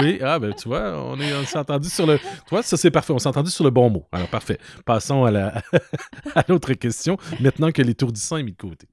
oui, 0.02 0.20
ah 0.24 0.40
ben 0.40 0.54
tu 0.54 0.68
vois, 0.68 1.04
on 1.06 1.20
est- 1.20 1.34
on 1.36 1.46
s'est 1.46 1.58
entendu 1.60 1.90
sur 1.90 2.06
le, 2.08 2.18
tu 2.18 2.26
vois 2.50 2.64
ça 2.64 2.78
c'est 2.78 2.92
parfait, 2.92 3.14
on 3.14 3.20
s'est 3.20 3.30
entendu 3.30 3.52
sur 3.52 3.64
le 3.64 3.70
bon 3.70 3.90
mot. 3.90 4.08
Alors 4.12 4.28
parfait. 4.28 4.58
Passons 4.86 5.26
à 5.26 5.32
la 5.32 5.62
à 6.36 6.44
l'autre 6.48 6.74
question. 6.74 7.18
Maintenant 7.40 7.72
que 7.72 7.82
l'étourdissant 7.82 8.38
est 8.38 8.44
mis 8.44 8.52
de 8.54 8.58
côté. 8.58 8.88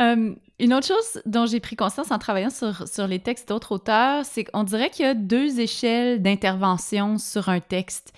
Euh, 0.00 0.34
une 0.58 0.74
autre 0.74 0.86
chose 0.86 1.22
dont 1.26 1.46
j'ai 1.46 1.60
pris 1.60 1.76
conscience 1.76 2.10
en 2.10 2.18
travaillant 2.18 2.50
sur, 2.50 2.86
sur 2.88 3.06
les 3.06 3.18
textes 3.18 3.48
d'autres 3.48 3.72
auteurs, 3.72 4.24
c'est 4.24 4.44
qu'on 4.44 4.64
dirait 4.64 4.90
qu'il 4.90 5.04
y 5.04 5.08
a 5.08 5.14
deux 5.14 5.60
échelles 5.60 6.22
d'intervention 6.22 7.18
sur 7.18 7.48
un 7.48 7.60
texte. 7.60 8.12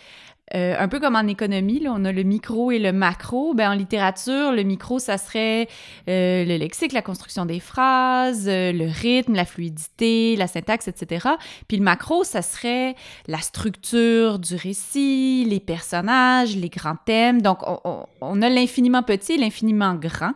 Euh, 0.54 0.76
un 0.78 0.88
peu 0.88 1.00
comme 1.00 1.16
en 1.16 1.26
économie, 1.26 1.80
là, 1.80 1.92
on 1.96 2.04
a 2.04 2.12
le 2.12 2.22
micro 2.22 2.70
et 2.70 2.78
le 2.78 2.92
macro. 2.92 3.54
Ben, 3.54 3.70
en 3.70 3.74
littérature, 3.74 4.52
le 4.52 4.62
micro, 4.62 4.98
ça 4.98 5.16
serait 5.16 5.68
euh, 6.08 6.44
le 6.44 6.56
lexique, 6.58 6.92
la 6.92 7.00
construction 7.00 7.46
des 7.46 7.60
phrases, 7.60 8.46
le 8.46 8.86
rythme, 8.92 9.34
la 9.34 9.46
fluidité, 9.46 10.36
la 10.36 10.46
syntaxe, 10.46 10.86
etc. 10.86 11.28
Puis 11.66 11.78
le 11.78 11.82
macro, 11.82 12.24
ça 12.24 12.42
serait 12.42 12.94
la 13.26 13.38
structure 13.38 14.38
du 14.38 14.54
récit, 14.54 15.46
les 15.48 15.60
personnages, 15.60 16.54
les 16.56 16.68
grands 16.68 16.98
thèmes. 17.06 17.40
Donc, 17.40 17.66
on, 17.66 17.80
on- 17.84 18.06
on 18.20 18.42
a 18.42 18.50
l'infiniment 18.50 19.02
petit 19.02 19.32
et 19.32 19.38
l'infiniment 19.38 19.94
grand. 19.94 20.32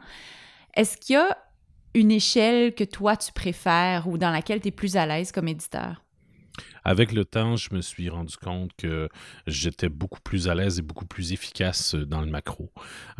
Est-ce 0.78 0.96
qu'il 0.96 1.14
y 1.14 1.16
a 1.16 1.36
une 1.94 2.12
échelle 2.12 2.72
que 2.72 2.84
toi, 2.84 3.16
tu 3.16 3.32
préfères 3.32 4.06
ou 4.06 4.16
dans 4.16 4.30
laquelle 4.30 4.60
tu 4.60 4.68
es 4.68 4.70
plus 4.70 4.96
à 4.96 5.06
l'aise 5.06 5.32
comme 5.32 5.48
éditeur? 5.48 6.04
Avec 6.88 7.12
le 7.12 7.26
temps, 7.26 7.54
je 7.54 7.74
me 7.74 7.82
suis 7.82 8.08
rendu 8.08 8.34
compte 8.38 8.70
que 8.78 9.10
j'étais 9.46 9.90
beaucoup 9.90 10.20
plus 10.20 10.48
à 10.48 10.54
l'aise 10.54 10.78
et 10.78 10.82
beaucoup 10.82 11.04
plus 11.04 11.34
efficace 11.34 11.94
dans 11.94 12.22
le 12.22 12.28
macro. 12.30 12.72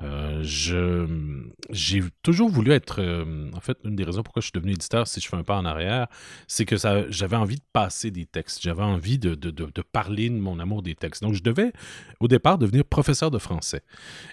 Euh, 0.03 0.41
je, 0.43 1.07
j'ai 1.69 2.03
toujours 2.23 2.49
voulu 2.49 2.71
être. 2.73 3.03
euh, 3.03 3.51
en 3.53 3.61
fait, 3.61 3.77
une 3.85 3.95
des 3.95 4.05
raisons 4.05 4.23
pourquoi 4.23 4.41
je 4.41 4.47
suis 4.47 4.53
devenu 4.55 4.73
éditeur, 4.73 5.07
si 5.07 5.21
je 5.21 5.29
fais 5.29 5.37
un 5.37 5.43
pas 5.43 5.59
en 5.59 5.67
arrière, 5.67 6.07
c'est 6.47 6.65
que 6.65 6.79
ça, 6.79 7.11
j'avais 7.11 7.37
envie 7.37 7.57
de 7.57 7.63
passer 7.75 8.11
des 8.11 8.25
textes. 8.25 8.63
J'avais 8.63 8.85
envie 8.85 9.19
de, 9.19 9.35
de, 9.35 9.51
de, 9.51 9.83
parler 9.83 10.31
de 10.31 10.39
mon 10.39 10.61
amour 10.61 10.83
des 10.83 10.95
textes. 10.95 11.23
Donc, 11.23 11.35
je 11.35 11.43
devais, 11.43 11.75
au 12.21 12.29
départ, 12.29 12.57
devenir 12.57 12.87
professeur 12.87 13.31
de 13.31 13.37
français. 13.39 13.83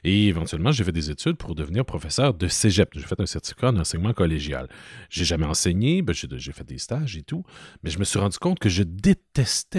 Et 0.05 0.27
éventuellement, 0.27 0.71
j'ai 0.71 0.85
fait 0.85 0.93
des 0.93 1.11
études 1.11 1.35
pour 1.35 1.55
devenir 1.55 1.83
professeur 1.83 2.33
de 2.35 2.47
cégep. 2.47 2.89
J'ai 2.93 3.01
fait 3.01 3.19
un 3.19 3.25
certificat 3.25 3.67
en 3.67 3.77
enseignement 3.79 4.13
collégial. 4.13 4.69
J'ai 5.09 5.25
jamais 5.25 5.45
enseigné, 5.45 6.01
ben, 6.03 6.13
j'ai, 6.13 6.29
j'ai 6.37 6.53
fait 6.53 6.63
des 6.63 6.77
stages 6.77 7.17
et 7.17 7.23
tout, 7.23 7.43
mais 7.83 7.89
je 7.89 7.99
me 7.99 8.05
suis 8.05 8.17
rendu 8.17 8.37
compte 8.39 8.59
que 8.59 8.69
je 8.69 8.83
détestais 8.83 9.24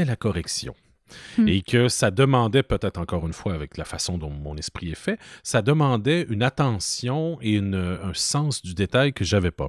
la 0.05 0.17
correction. 0.17 0.75
Hmm. 1.39 1.47
Et 1.49 1.63
que 1.63 1.89
ça 1.89 2.11
demandait, 2.11 2.63
peut-être 2.63 2.99
encore 2.99 3.27
une 3.27 3.33
fois 3.33 3.55
avec 3.55 3.77
la 3.77 3.85
façon 3.85 4.19
dont 4.19 4.31
mon 4.31 4.57
esprit 4.57 4.91
est 4.91 4.95
fait, 4.97 5.19
ça 5.43 5.63
demandait 5.63 6.27
une 6.29 6.43
attention 6.43 7.39
et 7.41 7.59
un 7.59 8.15
sens 8.15 8.63
du 8.63 8.75
détail 8.75 9.13
que 9.13 9.25
j'avais 9.25 9.51
pas. 9.51 9.69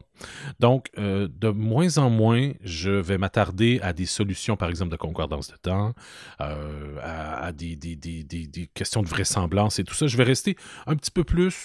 Donc, 0.60 0.88
euh, 0.98 1.28
de 1.32 1.50
moins 1.50 1.98
en 2.00 2.10
moins, 2.10 2.52
je 2.64 2.90
vais 2.92 3.18
m'attarder 3.18 3.80
à 3.84 3.94
des 3.94 4.06
solutions, 4.08 4.58
par 4.58 4.70
exemple, 4.70 4.92
de 4.92 4.98
concordance 4.98 5.48
de 5.50 5.58
temps, 5.58 5.94
euh, 6.42 6.98
à, 7.04 7.52
des, 7.52 7.76
des- 7.76 7.96
des- 7.96 8.24
des- 8.24 8.68
questions 8.74 9.02
de 9.04 9.08
vraisemblance 9.08 9.80
et 9.80 9.84
tout 9.84 9.94
ça. 9.94 10.08
Je 10.08 10.18
vais 10.18 10.24
rester 10.24 10.56
un 10.88 10.96
petit 10.96 11.12
peu 11.12 11.24
plus 11.24 11.56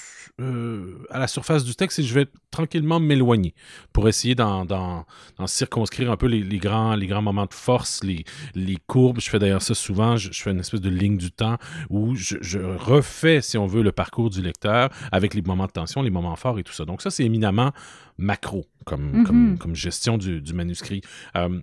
euh, 0.41 1.05
à 1.11 1.19
la 1.19 1.27
surface 1.29 1.65
du 1.65 1.75
texte 1.75 1.99
et 1.99 2.03
je 2.03 2.15
vais 2.15 2.27
tranquillement 2.51 3.01
m'éloigner 3.01 3.55
pour 3.93 4.09
essayer 4.09 4.35
d'en 4.35 4.67
circonscrire 5.47 6.11
un 6.11 6.17
peu 6.17 6.27
les, 6.27 6.43
les 6.43 6.59
grands, 6.59 6.95
les 6.95 7.07
grands 7.07 7.23
moments 7.23 7.47
de 7.47 7.55
force, 7.55 8.03
les, 8.05 8.25
les 8.55 8.77
courbes. 8.87 9.21
Je 9.21 9.29
fais 9.31 9.39
d'ailleurs 9.39 9.62
ça 9.63 9.75
souvent. 9.75 10.17
Je, 10.17 10.31
je 10.33 10.43
fais 10.43 10.51
une 10.51 10.61
espèce 10.61 10.81
de 10.81 10.91
ligne 10.91 11.17
du 11.17 11.31
temps 11.33 11.57
où 11.91 12.15
je, 12.15 12.37
je 12.41 12.59
refais, 12.59 13.41
si 13.41 13.57
on 13.59 13.67
veut, 13.67 13.83
le 13.83 13.93
parcours 13.93 14.29
du 14.31 14.43
lecteur 14.43 14.91
avec 15.13 15.35
les 15.35 15.43
moments 15.43 15.67
de 15.67 15.73
tension, 15.73 16.03
les 16.03 16.11
moments 16.11 16.37
forts 16.37 16.59
et 16.59 16.63
tout 16.65 16.73
ça. 16.73 16.85
Donc 16.85 17.03
ça, 17.03 17.11
c'est 17.11 17.25
éminemment 17.25 17.73
macro 18.19 18.67
comme, 18.85 19.13
Mhm. 19.13 19.25
comme, 19.25 19.59
comme 19.59 19.75
gestion 19.77 20.19
du, 20.19 20.41
du 20.41 20.53
manuscrit. 20.53 21.01
Euh, 21.37 21.61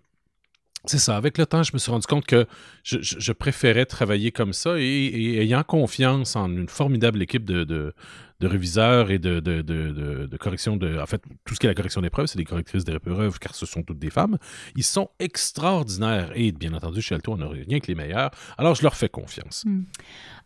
c'est 0.86 0.98
ça. 0.98 1.18
Avec 1.18 1.38
le 1.38 1.46
temps, 1.46 1.62
je 1.62 1.72
me 1.74 1.78
suis 1.78 1.92
rendu 1.92 2.08
compte 2.08 2.26
que 2.26 2.46
je, 2.84 3.00
je- 3.02 3.20
je 3.20 3.32
préférais 3.34 3.86
travailler 3.86 4.32
comme 4.32 4.54
ça 4.54 4.80
et, 4.80 4.84
et 4.84 5.42
ayant 5.42 5.64
confiance 5.64 6.38
en 6.38 6.50
une 6.50 6.70
formidable 6.70 7.22
équipe 7.22 7.44
de, 7.44 7.66
de, 7.66 7.94
de 8.40 8.48
réviseurs 8.48 9.12
et 9.12 9.20
de, 9.20 9.40
de, 9.40 9.62
de, 9.62 10.28
de- 10.28 10.38
correction 10.38 10.78
de. 10.78 10.98
En 11.00 11.06
fait, 11.06 11.22
tout 11.46 11.56
ce 11.56 11.60
qui 11.60 11.66
est 11.66 11.70
la 11.70 11.76
correction 11.76 12.02
d'épreuves, 12.02 12.28
c'est 12.28 12.38
des 12.38 12.46
correctrices 12.46 12.86
d'épreuves 12.86 13.38
car 13.40 13.54
ce 13.54 13.66
sont 13.66 13.84
toutes 13.84 14.00
des 14.00 14.10
femmes. 14.10 14.38
Ils 14.78 14.84
sont 14.84 15.10
extraordinaires 15.20 16.32
et 16.36 16.52
bien 16.52 16.74
entendu, 16.74 17.02
chez 17.02 17.16
Alto, 17.16 17.34
on 17.34 17.38
n'a 17.38 17.48
rien 17.48 17.80
que 17.80 17.88
les 17.88 17.96
meilleurs. 17.96 18.32
Alors, 18.58 18.76
je 18.76 18.84
leur 18.84 18.96
fais 18.96 19.10
confiance. 19.10 19.66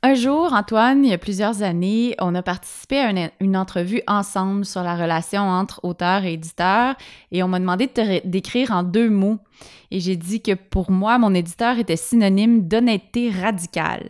Un 0.01 0.15
jour, 0.15 0.53
Antoine, 0.53 1.05
il 1.05 1.11
y 1.11 1.13
a 1.13 1.17
plusieurs 1.17 1.61
années, 1.61 2.15
on 2.19 2.33
a 2.35 2.41
participé 2.41 2.97
à 2.97 3.11
une, 3.11 3.29
une 3.39 3.55
entrevue 3.55 4.01
ensemble 4.07 4.65
sur 4.65 4.81
la 4.81 4.95
relation 4.95 5.41
entre 5.41 5.79
auteur 5.83 6.23
et 6.25 6.33
éditeur 6.33 6.95
et 7.31 7.43
on 7.43 7.47
m'a 7.47 7.59
demandé 7.59 7.87
de 7.87 7.91
te 7.91 8.27
d'écrire 8.27 8.71
en 8.71 8.83
deux 8.83 9.09
mots. 9.09 9.39
Et 9.91 9.99
j'ai 9.99 10.15
dit 10.15 10.41
que 10.41 10.53
pour 10.55 10.89
moi, 10.89 11.19
mon 11.19 11.33
éditeur 11.33 11.77
était 11.77 11.95
synonyme 11.95 12.67
d'honnêteté 12.67 13.29
radicale. 13.29 14.09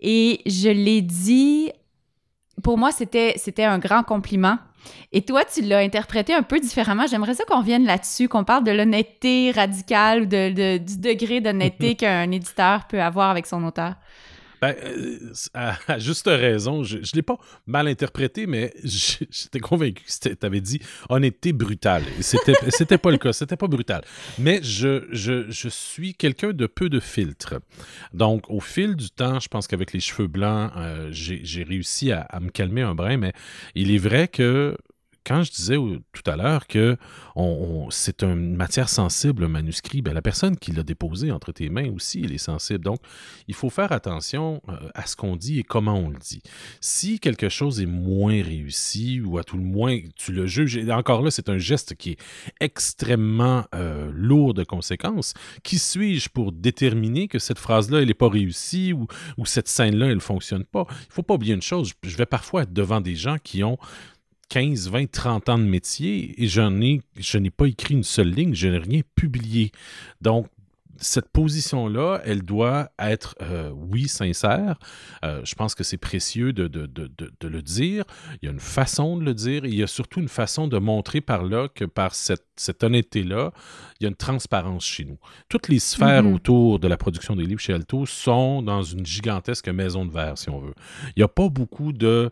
Et 0.00 0.40
je 0.46 0.68
l'ai 0.68 1.02
dit, 1.02 1.72
pour 2.62 2.78
moi, 2.78 2.90
c'était 2.92 3.34
c'était 3.36 3.64
un 3.64 3.78
grand 3.78 4.02
compliment. 4.02 4.58
Et 5.12 5.22
toi, 5.22 5.42
tu 5.46 5.62
l'as 5.62 5.78
interprété 5.78 6.34
un 6.34 6.42
peu 6.42 6.60
différemment. 6.60 7.06
J'aimerais 7.06 7.32
ça 7.34 7.44
qu'on 7.44 7.58
revienne 7.60 7.86
là-dessus, 7.86 8.28
qu'on 8.28 8.44
parle 8.44 8.64
de 8.64 8.70
l'honnêteté 8.70 9.50
radicale 9.50 10.22
ou 10.22 10.26
de, 10.26 10.50
de- 10.52 10.76
du 10.78 10.98
degré 10.98 11.40
d'honnêteté 11.40 11.94
qu'un 11.96 12.30
éditeur 12.30 12.86
peut 12.86 13.00
avoir 13.00 13.30
avec 13.30 13.46
son 13.46 13.64
auteur. 13.64 13.94
Ben, 14.64 14.74
euh, 14.82 15.18
à, 15.52 15.76
à 15.88 15.98
juste 15.98 16.26
raison, 16.26 16.84
je 16.84 16.96
ne 16.96 17.02
l'ai 17.14 17.20
pas 17.20 17.36
mal 17.66 17.86
interprété, 17.86 18.46
mais 18.46 18.72
j'étais 18.82 19.60
convaincu 19.60 20.04
que 20.04 20.28
tu 20.30 20.46
avais 20.46 20.62
dit 20.62 20.80
honnêteté 21.10 21.52
brutale. 21.52 22.02
C'était 22.20 22.54
c'était 22.70 22.96
pas 22.96 23.10
le 23.10 23.18
cas, 23.18 23.34
c'était 23.34 23.58
pas 23.58 23.66
brutal. 23.66 24.02
Mais 24.38 24.60
je, 24.62 25.04
je, 25.10 25.50
je 25.50 25.68
suis 25.68 26.14
quelqu'un 26.14 26.54
de 26.54 26.66
peu 26.66 26.88
de 26.88 26.98
filtres. 26.98 27.56
Donc, 28.14 28.48
au 28.48 28.60
fil 28.60 28.96
du 28.96 29.10
temps, 29.10 29.38
je 29.38 29.48
pense 29.48 29.66
qu'avec 29.66 29.92
les 29.92 30.00
cheveux 30.00 30.28
blancs, 30.28 30.72
euh, 30.78 31.08
j'ai 31.10 31.42
j'ai 31.44 31.62
réussi 31.62 32.10
à, 32.10 32.22
à 32.22 32.40
me 32.40 32.48
calmer 32.48 32.80
un 32.80 32.94
brin, 32.94 33.18
mais 33.18 33.34
il 33.74 33.94
est 33.94 33.98
vrai 33.98 34.28
que 34.28 34.78
quand 35.24 35.42
je 35.42 35.50
disais 35.50 35.76
tout 35.76 36.30
à 36.30 36.36
l'heure 36.36 36.66
que 36.66 36.96
c'est 37.90 38.22
une 38.22 38.56
matière 38.56 38.88
sensible, 38.88 39.44
un 39.44 39.48
manuscrit, 39.48 40.02
ben, 40.02 40.12
la 40.12 40.22
personne 40.22 40.56
qui 40.56 40.72
l'a 40.72 40.82
déposé 40.82 41.32
entre 41.32 41.52
tes 41.52 41.68
mains 41.68 41.90
aussi, 41.90 42.22
elle 42.24 42.32
est 42.32 42.38
sensible. 42.38 42.84
Donc, 42.84 43.00
il 43.48 43.54
faut 43.54 43.70
faire 43.70 43.92
attention 43.92 44.60
euh, 44.68 44.88
à 44.94 45.06
ce 45.06 45.16
qu'on 45.16 45.36
dit 45.36 45.58
et 45.58 45.62
comment 45.62 45.94
on 45.94 46.08
le 46.08 46.18
dit. 46.18 46.42
Si 46.80 47.18
quelque 47.18 47.48
chose 47.48 47.80
est 47.80 47.86
moins 47.86 48.42
réussi 48.42 49.20
ou 49.20 49.38
à 49.38 49.44
tout 49.44 49.56
le 49.56 49.64
moins 49.64 49.98
tu 50.16 50.32
le 50.32 50.46
juges, 50.46 50.76
et 50.76 50.92
encore 50.92 51.22
là, 51.22 51.30
c'est 51.30 51.48
un 51.48 51.58
geste 51.58 51.94
qui 51.94 52.12
est 52.12 52.18
extrêmement 52.60 53.64
euh, 53.74 54.10
lourd 54.12 54.54
de 54.54 54.64
conséquences. 54.64 55.34
Qui 55.62 55.78
suis-je 55.78 56.28
pour 56.28 56.52
déterminer 56.52 57.28
que 57.28 57.38
cette 57.38 57.58
phrase-là, 57.58 58.00
elle 58.00 58.08
n'est 58.08 58.14
pas 58.14 58.28
réussie 58.28 58.92
ou, 58.92 59.06
cette 59.44 59.68
scène-là, 59.68 60.06
elle 60.06 60.16
ne 60.16 60.20
fonctionne 60.20 60.64
pas? 60.64 60.86
Il 60.88 61.12
faut 61.12 61.22
pas 61.22 61.34
oublier 61.34 61.54
une 61.54 61.62
chose, 61.62 61.92
je 62.02 62.16
vais 62.16 62.26
parfois 62.26 62.62
être 62.62 62.72
devant 62.72 63.00
des 63.00 63.14
gens 63.14 63.36
qui 63.42 63.62
ont 63.64 63.78
15, 64.48 64.90
20, 64.90 65.10
30 65.10 65.48
ans 65.48 65.58
de 65.58 65.64
métier 65.64 66.34
et 66.42 66.46
j'en 66.48 66.80
ai, 66.80 67.00
je 67.16 67.38
n'ai 67.38 67.50
pas 67.50 67.66
écrit 67.66 67.94
une 67.94 68.04
seule 68.04 68.30
ligne, 68.30 68.54
je 68.54 68.68
n'ai 68.68 68.78
rien 68.78 69.00
publié. 69.14 69.72
Donc, 70.20 70.46
cette 70.96 71.28
position-là, 71.30 72.20
elle 72.24 72.42
doit 72.42 72.88
être, 73.00 73.34
euh, 73.42 73.70
oui, 73.74 74.06
sincère. 74.06 74.78
Euh, 75.24 75.40
je 75.44 75.54
pense 75.56 75.74
que 75.74 75.82
c'est 75.82 75.96
précieux 75.96 76.52
de, 76.52 76.68
de, 76.68 76.86
de, 76.86 77.10
de, 77.18 77.48
le 77.48 77.62
dire. 77.62 78.04
Il 78.40 78.46
y 78.46 78.48
a 78.48 78.52
une 78.52 78.60
façon 78.60 79.16
de 79.16 79.24
le 79.24 79.34
dire 79.34 79.64
et 79.64 79.68
il 79.68 79.74
y 79.74 79.82
a 79.82 79.88
surtout 79.88 80.20
une 80.20 80.28
façon 80.28 80.68
de 80.68 80.78
montrer 80.78 81.20
par 81.20 81.42
là 81.42 81.66
que 81.68 81.84
par 81.84 82.14
cette, 82.14 82.46
cette 82.54 82.84
honnêteté-là, 82.84 83.52
il 83.98 84.04
y 84.04 84.06
a 84.06 84.08
une 84.08 84.14
transparence 84.14 84.84
chez 84.86 85.04
nous. 85.04 85.18
Toutes 85.48 85.68
les 85.68 85.80
sphères 85.80 86.22
Mhm. 86.22 86.34
autour 86.34 86.78
de 86.78 86.86
la 86.86 86.96
production 86.96 87.34
des 87.34 87.44
livres 87.44 87.60
chez 87.60 87.72
Alto 87.72 88.06
sont 88.06 88.62
dans 88.62 88.82
une 88.84 89.04
gigantesque 89.04 89.68
maison 89.68 90.06
de 90.06 90.12
verre, 90.12 90.38
si 90.38 90.48
on 90.48 90.60
veut. 90.60 90.74
Il 91.08 91.12
n'y 91.18 91.24
a 91.24 91.28
pas 91.28 91.48
beaucoup 91.48 91.92
de 91.92 92.30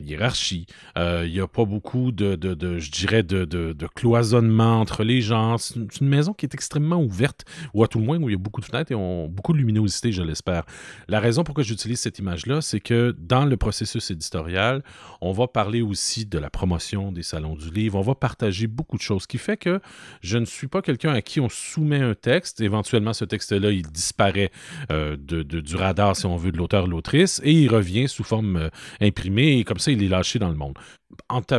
hiérarchie. 0.00 0.66
Euh, 0.98 1.24
Il 1.26 1.32
n'y 1.32 1.40
a 1.40 1.46
pas 1.46 1.64
beaucoup 1.64 2.12
de, 2.12 2.34
de, 2.36 2.78
je 2.78 2.90
dirais, 2.90 3.22
de, 3.22 3.44
de, 3.44 3.86
cloisonnement 3.94 4.80
entre 4.80 5.04
les 5.04 5.20
gens. 5.20 5.58
C'est 5.58 5.76
une, 6.00 6.08
maison 6.08 6.32
qui 6.32 6.46
est 6.46 6.54
extrêmement 6.54 7.00
ouverte, 7.02 7.44
ou 7.74 7.84
à 7.84 7.88
tout 7.88 7.98
le 7.98 8.04
moins 8.04 8.18
où 8.18 8.28
il 8.28 8.32
y 8.32 8.34
a 8.34 8.38
beaucoup 8.38 8.60
de 8.60 8.66
fenêtres 8.66 8.92
et 8.92 8.94
on- 8.94 9.28
beaucoup 9.28 9.52
de 9.52 9.58
luminosité, 9.58 10.12
je 10.12 10.22
l'espère. 10.22 10.64
La 11.08 11.20
raison 11.20 11.44
pourquoi 11.44 11.64
j'utilise 11.64 12.00
cette 12.00 12.18
image-là, 12.18 12.60
c'est 12.60 12.80
que 12.80 13.14
dans 13.18 13.44
le 13.44 13.56
processus 13.56 14.10
éditorial, 14.10 14.82
on 15.20 15.32
va 15.32 15.46
parler 15.48 15.82
aussi 15.82 16.26
de 16.26 16.38
la 16.38 16.50
promotion 16.50 17.12
des 17.12 17.22
salons 17.22 17.54
du 17.56 17.70
livre, 17.70 17.98
on 17.98 18.02
va 18.02 18.14
partager 18.14 18.66
beaucoup 18.66 18.96
de 18.96 19.02
choses, 19.02 19.22
ce 19.22 19.28
qui 19.28 19.38
fait 19.38 19.56
que 19.56 19.80
je 20.22 20.38
ne 20.38 20.44
suis 20.44 20.66
pas 20.66 20.82
quelqu'un 20.82 21.12
à 21.12 21.22
qui 21.22 21.40
on 21.40 21.48
soumet 21.48 22.00
un 22.00 22.14
texte, 22.14 22.60
éventuellement 22.60 23.12
ce 23.12 23.24
texte-là, 23.24 23.70
il 23.70 23.86
disparaît 23.90 24.50
euh, 24.90 25.16
du 25.16 25.76
radar, 25.76 26.16
si 26.16 26.26
on 26.26 26.36
veut, 26.36 26.52
de 26.52 26.56
l'auteur, 26.58 26.86
l'autrice, 26.86 27.40
et 27.44 27.52
il 27.52 27.68
revient 27.68 28.08
sous 28.08 28.24
forme 28.24 28.56
euh, 28.56 28.68
imprimée, 29.00 29.58
et 29.58 29.64
comme 29.64 29.78
ça, 29.84 29.90
il 29.90 30.02
est 30.02 30.08
lâché 30.08 30.38
dans 30.38 30.48
le 30.48 30.56
monde. 30.56 30.78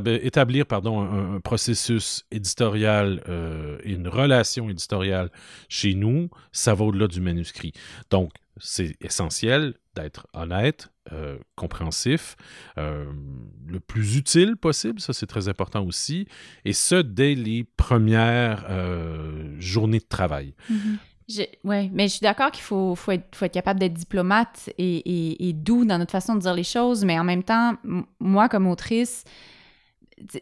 Établir 0.06 0.66
pardon, 0.66 1.02
un, 1.02 1.40
processus 1.40 2.26
éditorial 2.32 3.24
euh, 3.30 3.78
et 3.84 3.94
une 3.94 4.08
relation 4.08 4.70
éditoriale 4.70 5.30
chez 5.70 5.94
nous, 5.94 6.30
ça 6.52 6.74
va 6.74 6.86
au-delà 6.86 7.08
du 7.08 7.22
manuscrit. 7.22 7.74
Donc, 8.10 8.32
c'est 8.58 8.96
essentiel 9.02 9.74
d'être 9.96 10.28
honnête, 10.34 10.90
euh, 11.12 11.38
compréhensif, 11.56 12.36
euh, 12.78 13.06
le 13.68 13.80
plus 13.80 14.18
utile 14.18 14.58
possible, 14.58 15.00
ça 15.00 15.14
c'est 15.14 15.28
très 15.28 15.48
important 15.48 15.84
aussi, 15.86 16.28
et 16.64 16.74
ce, 16.74 16.96
dès 16.96 17.36
les 17.36 17.64
premières 17.64 18.66
euh, 18.70 19.56
journées 19.60 20.00
de 20.00 20.06
travail. 20.08 20.54
Oui, 21.64 21.90
mais 21.92 22.08
je 22.08 22.14
suis 22.14 22.24
d'accord 22.24 22.52
qu'il 22.52 22.64
faut, 22.64 22.96
être, 23.08 23.48
capable 23.48 23.80
d'être 23.80 23.94
diplomate 23.94 24.70
et, 24.78 25.48
et- 25.50 25.54
doux 25.54 25.84
dans 25.84 25.98
notre 25.98 26.12
façon 26.12 26.36
de 26.36 26.42
dire 26.42 26.54
les 26.54 26.64
choses, 26.64 27.04
mais 27.04 27.18
en 27.18 27.24
même 27.24 27.44
temps, 27.44 27.74
moi, 28.20 28.48
comme 28.48 28.68
autrice, 28.68 29.24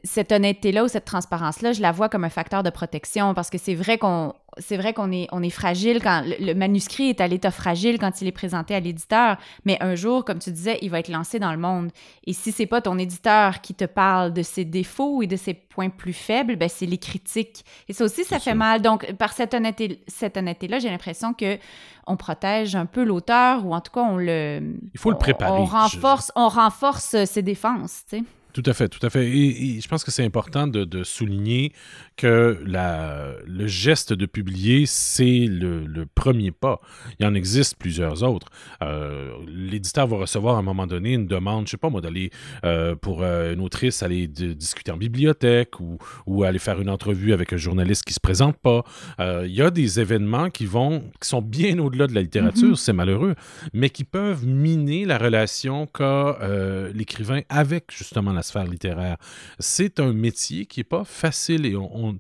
cette 0.04 0.32
honnêteté-là 0.32 0.84
ou 0.84 0.88
cette 0.88 1.06
transparence-là, 1.06 1.72
je 1.72 1.82
la 1.82 1.92
vois 1.92 2.10
comme 2.10 2.26
un 2.26 2.30
facteur 2.30 2.64
de 2.64 2.70
protection 2.70 3.34
parce 3.34 3.50
que 3.50 3.58
c'est 3.58 3.76
vrai 3.76 3.98
qu'on 3.98 4.34
c'est 4.58 4.78
vrai 4.78 4.94
qu'on 4.94 5.12
est, 5.12 5.28
on 5.32 5.42
est 5.44 5.50
fragile 5.50 6.00
quand 6.02 6.24
le, 6.26 6.36
le 6.46 6.54
manuscrit 6.54 7.10
est 7.10 7.22
à 7.22 7.28
l'état 7.28 7.52
fragile 7.52 7.98
quand 8.00 8.22
il 8.22 8.28
est 8.28 8.32
présenté 8.32 8.76
à 8.76 8.80
l'éditeur, 8.80 9.38
mais 9.66 9.78
un 9.82 9.96
jour, 9.96 10.24
comme 10.26 10.40
tu 10.40 10.52
disais, 10.52 10.78
il 10.82 10.90
va 10.90 11.00
être 11.00 11.08
lancé 11.10 11.40
dans 11.40 11.52
le 11.52 11.58
monde. 11.58 11.92
Et 12.26 12.34
si 12.34 12.52
c'est 12.52 12.66
pas 12.66 12.82
ton 12.82 12.98
éditeur 12.98 13.62
qui 13.62 13.74
te 13.74 13.86
parle 13.86 14.34
de 14.34 14.42
ses 14.44 14.66
défauts 14.66 15.22
et 15.22 15.28
de 15.28 15.36
ses 15.36 15.54
points 15.54 15.90
plus 15.90 16.14
faibles, 16.14 16.56
ben 16.56 16.70
c'est 16.70 16.86
les 16.86 16.98
critiques. 16.98 17.66
Et 17.88 17.94
ça 17.94 18.04
aussi, 18.06 18.24
ça 18.24 18.40
fait 18.40 18.54
mal. 18.54 18.82
Donc, 18.82 19.12
par 19.14 19.34
cette 19.34 19.54
honnêteté, 19.54 20.04
cette 20.08 20.38
honnêteté-là, 20.38 20.80
j'ai 20.80 20.90
l'impression 20.90 21.34
que 21.34 21.58
on 22.06 22.18
protège 22.18 22.76
un 22.76 22.86
peu 22.86 23.04
l'auteur 23.04 23.66
ou 23.66 23.74
en 23.74 23.80
tout 23.82 23.92
cas, 23.94 24.02
on 24.02 24.18
le... 24.18 24.76
Il 24.94 25.00
faut 25.00 25.10
le 25.10 25.16
on- 25.16 25.20
préparer. 25.20 25.52
On, 25.62 25.66
Je- 25.66 25.72
renforce, 25.72 26.32
on 26.36 26.50
renforce 26.50 27.16
ses 27.26 27.42
défenses, 27.42 28.04
tu 28.10 28.18
sais. 28.18 28.24
Tout 28.54 28.62
à 28.68 28.74
fait, 28.74 28.88
tout 28.88 29.04
à 29.04 29.10
fait. 29.10 29.28
Et, 29.28 29.78
et 29.78 29.82
je 29.82 29.88
pense 29.88 30.04
que 30.04 30.12
c'est 30.12 30.24
important 30.24 30.68
de, 30.68 30.84
de 30.84 31.04
souligner 31.04 31.72
que 32.18 32.60
la, 32.64 33.34
le 33.48 33.66
geste 33.66 34.14
de 34.14 34.28
publier, 34.28 34.86
c'est 34.86 35.46
le, 35.48 35.88
le 35.88 36.06
premier 36.06 36.52
pas. 36.52 36.80
Il 37.20 37.26
en 37.26 37.34
existe 37.34 37.78
plusieurs 37.80 38.22
autres. 38.22 38.50
Euh, 38.84 39.32
L'éditeur 39.48 40.06
va 40.06 40.18
recevoir 40.18 40.58
à 40.58 40.60
un 40.60 40.62
moment 40.62 40.86
donné 40.86 41.14
une 41.14 41.26
demande, 41.26 41.66
je 41.66 41.72
sais 41.72 41.78
pas 41.78 41.90
moi, 41.90 42.00
d'aller 42.00 42.30
euh, 42.64 42.96
pour 42.96 43.24
euh, 43.24 43.56
une 43.56 43.60
autrice 43.62 44.04
aller 44.04 44.28
de- 44.28 44.54
discuter 44.54 44.92
en 44.92 44.98
bibliothèque 44.98 45.80
ou, 45.80 45.98
ou 46.28 46.44
aller 46.44 46.60
faire 46.60 46.80
une 46.80 46.92
entrevue 46.92 47.34
avec 47.34 47.54
un 47.54 47.58
journaliste 47.58 48.04
qui 48.04 48.14
se 48.14 48.20
présente 48.20 48.58
pas. 48.58 48.84
Il 49.20 49.52
y 49.52 49.64
a 49.64 49.72
des 49.72 50.00
événements 50.00 50.52
qui 50.52 50.68
vont, 50.68 51.00
qui 51.20 51.28
sont 51.28 51.42
bien 51.42 51.80
au-delà 51.80 52.06
de 52.06 52.14
la 52.14 52.22
littérature, 52.22 52.70
Mhm. 52.70 52.76
c'est 52.76 52.94
malheureux, 52.94 53.34
mais 53.74 53.90
qui 53.90 54.04
peuvent 54.04 54.46
miner 54.46 55.06
la 55.06 55.18
relation 55.18 55.88
qu'a 55.88 56.38
l'écrivain 56.94 57.42
avec 57.50 57.86
justement 57.92 58.32
la 58.32 58.43
sphère 58.44 58.66
littéraire. 58.66 59.18
C'est 59.60 60.00
un 60.00 60.14
métier 60.14 60.66
qui 60.66 60.80
n'est 60.80 60.86
pas 60.86 61.04
facile 61.04 61.66
et 61.66 61.76
on, 61.76 62.18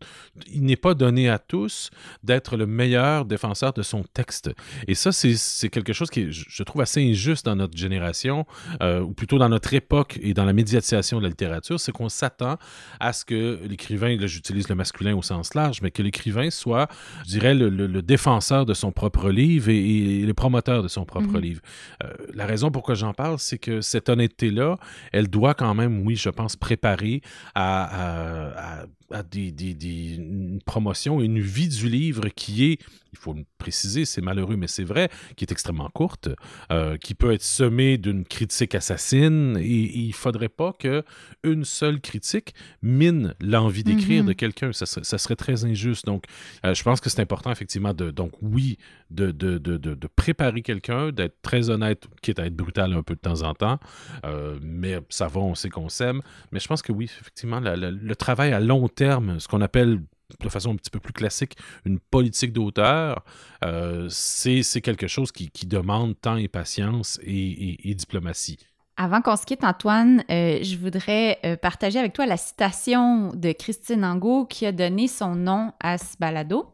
il 0.51 0.63
n'est 0.63 0.75
pas 0.75 0.93
donné 0.93 1.29
à 1.29 1.39
tous 1.39 1.91
d'être 2.23 2.57
le 2.57 2.65
meilleur 2.65 3.25
défenseur 3.25 3.73
de 3.73 3.81
son 3.81 4.03
texte. 4.03 4.51
Et 4.87 4.95
ça, 4.95 5.11
c'est 5.11 5.69
quelque 5.69 5.93
chose 5.93 6.09
qui, 6.09 6.31
je 6.31 6.63
trouve, 6.63 6.81
assez 6.81 7.01
injuste 7.01 7.45
dans 7.45 7.55
notre 7.55 7.77
génération, 7.77 8.45
euh, 8.81 9.01
ou 9.01 9.13
plutôt 9.13 9.37
dans 9.37 9.49
notre 9.49 9.73
époque 9.73 10.19
et 10.21 10.33
dans 10.33 10.45
la 10.45 10.53
médiatisation 10.53 11.17
de 11.17 11.23
la 11.23 11.29
littérature, 11.29 11.79
c'est 11.79 11.91
qu'on 11.91 12.09
s'attend 12.09 12.57
à 12.99 13.13
ce 13.13 13.25
que 13.25 13.59
l'écrivain, 13.67 14.15
là 14.17 14.27
j'utilise 14.27 14.69
le 14.69 14.75
masculin 14.75 15.15
au 15.15 15.21
sens 15.21 15.53
large, 15.53 15.81
mais 15.81 15.91
que 15.91 16.01
l'écrivain 16.01 16.49
soit, 16.49 16.87
je 17.25 17.31
dirais, 17.31 17.53
le, 17.53 18.01
défenseur 18.01 18.65
de 18.65 18.73
son 18.73 18.91
propre 18.91 19.29
livre 19.29 19.69
et, 19.69 20.21
le 20.21 20.33
promoteur 20.33 20.83
de 20.83 20.87
son 20.87 21.05
propre 21.05 21.33
mhm. 21.33 21.41
livre. 21.41 21.61
Euh, 22.03 22.11
la 22.33 22.45
raison 22.45 22.71
pourquoi 22.71 22.95
j'en 22.95 23.13
parle, 23.13 23.39
c'est 23.39 23.57
que 23.57 23.81
cette 23.81 24.09
honnêteté-là, 24.09 24.77
elle 25.11 25.27
doit 25.27 25.53
quand 25.53 25.73
même, 25.73 26.05
oui, 26.05 26.12
je 26.15 26.29
pense, 26.29 26.55
préparer 26.55 27.21
à, 27.55 28.81
à 28.81 28.85
des, 29.21 29.51
des, 29.51 30.15
une 30.15 30.59
promotion, 30.65 31.21
une 31.21 31.39
vie 31.39 31.67
du 31.67 31.87
livre 31.87 32.29
qui 32.29 32.65
est, 32.65 32.79
il 33.11 33.19
faut 33.19 33.33
le 33.33 33.45
préciser, 33.59 34.05
c'est 34.05 34.21
malheureux, 34.21 34.55
mais 34.55 34.67
c'est 34.67 34.83
vrai, 34.83 35.09
qui 35.35 35.45
est 35.45 35.51
extrêmement 35.51 35.89
courte, 35.89 36.29
euh, 36.71 36.97
qui 36.97 37.13
peut 37.13 37.31
être 37.31 37.43
semée 37.43 37.99
d'une 37.99 38.25
critique 38.25 38.73
assassine, 38.73 39.57
et, 39.59 39.63
il 39.63 40.07
ne 40.07 40.13
faudrait 40.13 40.49
pas 40.49 40.73
que 40.73 41.03
une 41.43 41.63
seule 41.63 42.01
critique 42.01 42.55
mine 42.81 43.35
l'envie 43.39 43.83
d'écrire 43.83 44.23
mm-hmm. 44.23 44.27
de 44.27 44.33
quelqu'un. 44.33 44.73
Ça, 44.73 44.85
ça, 44.85 45.17
serait 45.17 45.35
très 45.35 45.65
injuste. 45.65 46.05
Donc, 46.05 46.25
euh, 46.65 46.73
je 46.73 46.83
pense 46.83 46.99
que 46.99 47.09
c'est 47.09 47.21
important, 47.21 47.51
effectivement, 47.51 47.93
de, 47.93 48.09
donc 48.09 48.31
oui, 48.41 48.77
de, 49.11 49.31
de, 49.31 49.59
de, 49.59 49.77
de 49.77 50.07
préparer 50.07 50.61
quelqu'un, 50.61 51.11
d'être 51.11 51.41
très 51.41 51.69
honnête, 51.69 52.07
quitte 52.21 52.39
à 52.39 52.45
être 52.45 52.55
brutal 52.55 52.93
un 52.93 53.03
peu 53.03 53.13
de 53.13 53.19
temps 53.19 53.43
en 53.43 53.53
temps, 53.53 53.79
euh, 54.25 54.57
mais 54.61 54.97
ça 55.09 55.27
va, 55.27 55.39
on 55.41 55.55
sait 55.55 55.69
qu'on 55.69 55.89
s'aime. 55.89 56.21
Mais 56.51 56.59
je 56.59 56.67
pense 56.67 56.81
que 56.81 56.91
oui, 56.91 57.05
effectivement, 57.05 57.59
le 57.59 58.13
travail 58.15 58.53
à 58.53 58.59
long 58.59 58.87
terme, 58.87 59.02
ce 59.39 59.47
qu'on 59.47 59.61
appelle 59.61 60.01
de 60.41 60.49
façon 60.49 60.71
un 60.71 60.75
petit 60.75 60.89
peu 60.89 60.99
plus 60.99 61.13
classique, 61.13 61.57
une 61.85 61.99
politique 61.99 62.53
d'auteur, 62.53 63.23
euh, 63.63 64.07
c'est 64.09 64.81
quelque 64.81 65.07
chose 65.07 65.31
qui, 65.31 65.49
demande 65.65 66.19
temps 66.19 66.35
et 66.35 66.47
patience 66.47 67.19
et, 67.23 67.93
diplomatie. 67.95 68.57
Avant 68.97 69.21
qu'on 69.21 69.35
se 69.35 69.45
quitte, 69.45 69.63
Antoine, 69.63 70.23
euh, 70.29 70.59
je 70.61 70.77
voudrais 70.77 71.39
euh, 71.45 71.55
partager 71.55 71.97
avec 71.97 72.13
toi 72.13 72.25
la 72.27 72.37
citation 72.37 73.31
de 73.33 73.51
Christine 73.51 74.05
Angot 74.05 74.45
qui 74.45 74.67
a 74.67 74.71
donné 74.71 75.07
son 75.07 75.33
nom 75.33 75.71
à 75.79 75.97
ce 75.97 76.15
balado. 76.19 76.67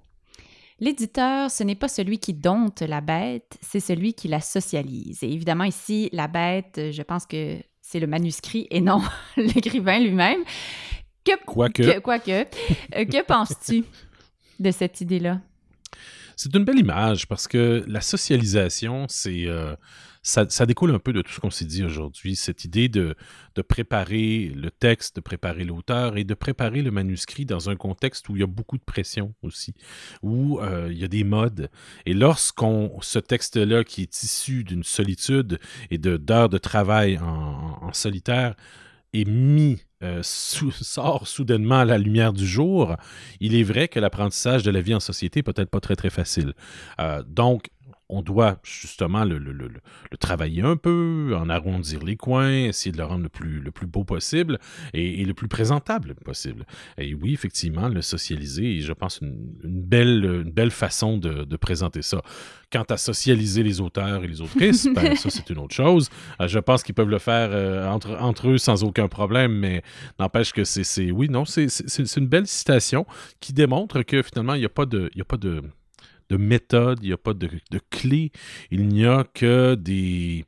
L'éditeur, 0.82 1.50
ce 1.50 1.64
n'est 1.64 1.76
pas 1.76 1.88
celui 1.88 2.20
qui 2.20 2.34
dompte 2.34 2.82
la 2.82 3.00
bête, 3.00 3.58
c'est 3.62 3.80
celui 3.80 4.14
qui 4.14 4.28
la 4.28 4.42
socialise. 4.42 5.24
Et 5.24 5.32
évidemment, 5.32 5.66
ici, 5.66 6.10
la 6.12 6.28
bête, 6.28 6.80
je 6.92 7.02
pense 7.04 7.26
que 7.26 7.58
c'est 7.82 8.00
le 8.00 8.08
manuscrit 8.08 8.68
et 8.70 8.82
non 8.82 9.02
l'écrivain 9.38 10.00
lui-même. 10.00 10.44
Quoique. 11.46 12.00
Quoique. 12.00 12.32
Euh, 12.32 13.06
que 13.06 13.26
penses-tu 13.26 13.84
de 14.60 14.72
cette 14.72 15.02
idée-là? 15.02 15.42
C'est 16.36 16.56
une 16.56 16.64
belle 16.64 16.80
image 16.80 17.28
parce 17.28 17.48
que 17.48 17.84
la 17.88 18.02
socialisation, 18.02 19.06
c'est. 19.10 19.46
Euh, 19.48 19.76
ça, 20.22 20.66
découle 20.66 20.92
un 20.92 21.00
peu 21.00 21.14
de 21.14 21.22
tout 21.22 21.32
ce 21.32 21.40
qu'on 21.40 21.50
s'est 21.50 21.66
dit 21.66 21.84
aujourd'hui, 21.84 22.36
cette 22.36 22.66
idée 22.66 22.90
de, 22.90 23.16
de, 23.56 23.62
préparer 23.62 24.52
le 24.54 24.70
texte, 24.70 25.16
de 25.16 25.22
préparer 25.22 25.64
l'auteur 25.64 26.18
et 26.18 26.24
de 26.24 26.34
préparer 26.34 26.82
le 26.82 26.92
manuscrit 26.92 27.46
dans 27.46 27.70
un 27.70 27.76
contexte 27.76 28.28
où 28.30 28.36
il 28.36 28.42
y 28.42 28.44
a 28.44 28.48
beaucoup 28.48 28.78
de 28.78 28.84
pression 28.84 29.34
aussi, 29.42 29.74
où 30.22 30.60
euh, 30.60 30.90
il 30.92 31.00
y 31.00 31.04
a 31.04 31.08
des 31.08 31.24
modes. 31.24 31.70
Et 32.06 32.14
lorsqu'on, 32.14 32.92
ce 33.02 33.20
texte-là 33.20 33.84
qui 33.84 34.04
est 34.04 34.24
issu 34.24 34.64
d'une 34.64 34.84
solitude 34.84 35.60
et 35.90 35.98
d'heures 35.98 36.50
de, 36.50 36.58
travail 36.58 37.18
en, 37.18 37.80
en 37.82 37.94
solitaire, 37.94 38.56
est 39.14 39.28
mis 39.28 39.80
euh, 40.02 40.22
sort 40.24 41.28
soudainement 41.28 41.80
à 41.80 41.86
la 41.86 41.98
lumière 41.98 42.32
du 42.34 42.48
jour, 42.48 42.96
il 43.40 43.56
est 43.56 43.64
vrai 43.64 43.88
que 43.88 44.00
l'apprentissage 44.00 44.64
de 44.64 44.72
la 44.72 44.82
vie 44.82 44.96
en 44.96 45.00
société 45.00 45.44
peut 45.44 45.54
être 45.56 45.70
pas 45.70 45.82
très 45.82 45.96
très 45.96 46.10
facile. 46.10 46.54
Euh, 47.00 47.24
donc, 47.28 47.70
on 48.10 48.24
doit 48.24 48.58
justement 48.64 49.24
le, 49.24 49.40
travailler 50.20 50.64
un 50.64 50.76
peu, 50.76 51.36
en 51.38 51.48
arrondir 51.48 52.04
les 52.04 52.16
coins, 52.16 52.66
essayer 52.66 52.92
de 52.92 52.98
le 52.98 53.04
rendre 53.04 53.24
le 53.24 53.30
plus, 53.30 53.62
le 53.62 53.72
plus 53.72 53.86
beau 53.86 54.04
possible 54.04 54.60
et, 54.94 55.24
le 55.24 55.34
plus 55.36 55.48
présentable 55.48 56.16
possible. 56.16 56.66
Et 56.98 57.14
oui, 57.14 57.34
effectivement, 57.34 57.88
le 57.88 58.02
socialiser 58.02 58.78
est, 58.78 58.82
je 58.82 58.94
pense, 58.94 59.20
une, 59.22 59.38
belle, 59.64 60.26
une 60.26 60.52
belle 60.52 60.72
façon 60.72 61.18
de, 61.18 61.56
présenter 61.56 62.02
ça. 62.02 62.22
Quant 62.72 62.86
à 62.90 62.98
socialiser 62.98 63.64
les 63.64 63.82
auteurs 63.82 64.24
et 64.24 64.28
les 64.28 64.42
autrices, 64.42 64.88
ben, 64.88 65.16
ça, 65.18 65.30
c'est 65.30 65.50
une 65.50 65.58
autre 65.60 65.76
chose. 65.76 66.10
Euh, 66.40 66.48
je 66.48 66.60
pense 66.60 66.84
qu'ils 66.84 66.96
peuvent 66.96 67.10
le 67.10 67.20
faire 67.20 67.50
euh, 67.52 67.88
entre, 67.88 68.16
entre 68.20 68.50
eux 68.50 68.58
sans 68.58 68.84
aucun 68.84 69.08
problème, 69.08 69.52
mais 69.52 69.84
n'empêche 70.20 70.54
que 70.54 70.64
c'est... 70.64 71.12
Oui, 71.12 71.30
non, 71.30 71.46
c'est 71.46 71.68
une 72.18 72.28
belle 72.28 72.48
citation 72.48 73.06
qui 73.40 73.54
démontre 73.54 74.02
que 74.04 74.22
finalement, 74.24 74.54
il 74.54 74.60
n'y 74.60 74.66
a 74.66 74.70
pas 74.70 74.86
de... 74.86 75.10
Il 75.14 75.18
y 75.18 75.22
a 75.22 75.26
pas 75.26 75.38
de 75.38 75.62
de 76.30 76.38
méthode, 76.38 77.00
il 77.02 77.08
n'y 77.08 77.14
a 77.14 77.18
pas 77.18 77.34
de, 77.34 77.50
de 77.72 77.80
clé, 77.90 78.32
il 78.72 78.88
n'y 78.88 79.06
a 79.06 79.24
que 79.34 79.76
des 79.76 80.46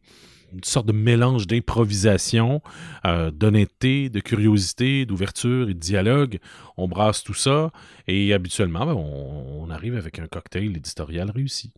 une 0.53 0.63
sorte 0.63 0.85
de 0.85 0.91
mélange 0.91 1.47
d'improvisation, 1.47 2.61
euh, 3.05 3.31
d'honnêteté, 3.31 4.09
de 4.09 4.19
curiosité, 4.19 5.05
d'ouverture 5.05 5.69
et 5.69 5.73
de 5.73 5.79
dialogue. 5.79 6.39
On 6.77 6.87
brasse 6.87 7.23
tout 7.23 7.33
ça 7.33 7.71
et 8.07 8.33
habituellement, 8.33 8.85
ben, 8.85 8.93
on, 8.93 9.63
on, 9.63 9.69
arrive 9.69 9.95
avec 9.95 10.19
un 10.19 10.27
cocktail 10.27 10.75
éditorial 10.75 11.31
réussi. 11.31 11.71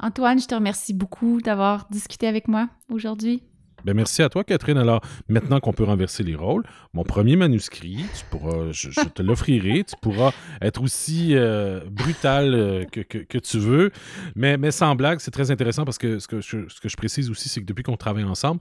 Antoine, 0.00 0.40
je 0.40 0.46
te 0.46 0.54
remercie 0.54 0.92
beaucoup 0.92 1.40
d'avoir 1.40 1.86
discuté 1.90 2.26
avec 2.26 2.48
moi 2.48 2.68
aujourd'hui. 2.90 3.44
Ben 3.84 3.94
merci 3.94 4.22
à 4.22 4.28
toi, 4.28 4.44
Catherine. 4.44 4.78
Alors, 4.78 5.02
maintenant 5.28 5.60
qu'on 5.60 5.72
peut 5.72 5.84
renverser 5.84 6.22
les 6.22 6.34
rôles, 6.34 6.64
mon 6.94 7.04
premier 7.04 7.36
manuscrit, 7.36 8.04
tu 8.18 8.24
pourras, 8.30 8.72
je, 8.72 8.88
te 8.88 9.22
l'offrirai. 9.22 9.84
Tu 9.84 9.94
pourras 10.00 10.32
être 10.62 10.82
aussi 10.82 11.36
euh, 11.36 11.80
brutal 11.90 12.54
euh, 12.54 12.84
que, 12.84 13.00
que, 13.00 13.38
tu 13.38 13.58
veux. 13.58 13.90
Mais, 14.36 14.56
mais 14.56 14.70
sans 14.70 14.94
blague, 14.96 15.20
c'est 15.20 15.30
très 15.30 15.50
intéressant 15.50 15.84
parce 15.84 15.98
que 15.98 16.18
ce 16.18 16.26
que 16.26 16.40
je, 16.40 16.68
ce 16.68 16.80
que 16.80 16.88
je 16.88 16.96
précise 16.96 17.30
aussi, 17.30 17.48
c'est 17.48 17.60
que 17.60 17.66
depuis 17.66 17.82
qu'on 17.82 17.96
travaille 17.96 18.24
ensemble, 18.24 18.60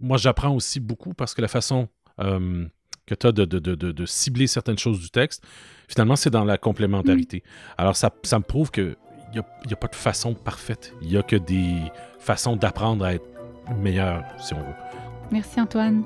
moi, 0.00 0.16
j'apprends 0.16 0.54
aussi 0.54 0.80
beaucoup 0.80 1.12
parce 1.12 1.34
que 1.34 1.42
la 1.42 1.48
façon 1.48 1.88
euh, 2.20 2.64
que 3.06 3.14
tu 3.14 3.26
as 3.26 3.32
de, 3.32 3.44
de, 3.44 3.58
de, 3.58 3.74
de, 3.74 4.06
cibler 4.06 4.46
certaines 4.46 4.78
choses 4.78 5.00
du 5.00 5.10
texte, 5.10 5.44
finalement, 5.86 6.16
c'est 6.16 6.30
dans 6.30 6.44
la 6.44 6.56
complémentarité. 6.56 7.38
Mm. 7.44 7.74
Alors, 7.78 7.96
ça, 7.96 8.10
ça 8.22 8.38
me 8.38 8.44
prouve 8.44 8.70
que 8.70 8.96
il 9.32 9.34
n'y 9.34 9.72
a, 9.72 9.74
a, 9.74 9.76
pas 9.76 9.86
de 9.86 9.94
façon 9.94 10.34
parfaite. 10.34 10.92
Il 11.02 11.08
n'y 11.08 11.16
a 11.16 11.22
que 11.22 11.36
des 11.36 11.76
façons 12.18 12.56
d'apprendre 12.56 13.04
à 13.04 13.14
être 13.14 13.39
si 14.38 14.54
on 14.54 14.58
veut. 14.58 14.74
Merci 15.30 15.60
Antoine. 15.60 16.02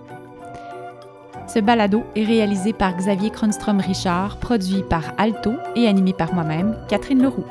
Ce 1.46 1.58
balado 1.58 2.04
est 2.16 2.24
réalisé 2.24 2.72
par 2.72 2.96
Xavier 2.96 3.30
Kronstrom-Richard, 3.30 4.38
produit 4.38 4.82
par 4.88 5.12
Alto 5.18 5.52
et 5.76 5.86
animé 5.86 6.12
par 6.12 6.32
moi-même, 6.32 6.76
Catherine 6.88 7.22
Leroux. 7.22 7.44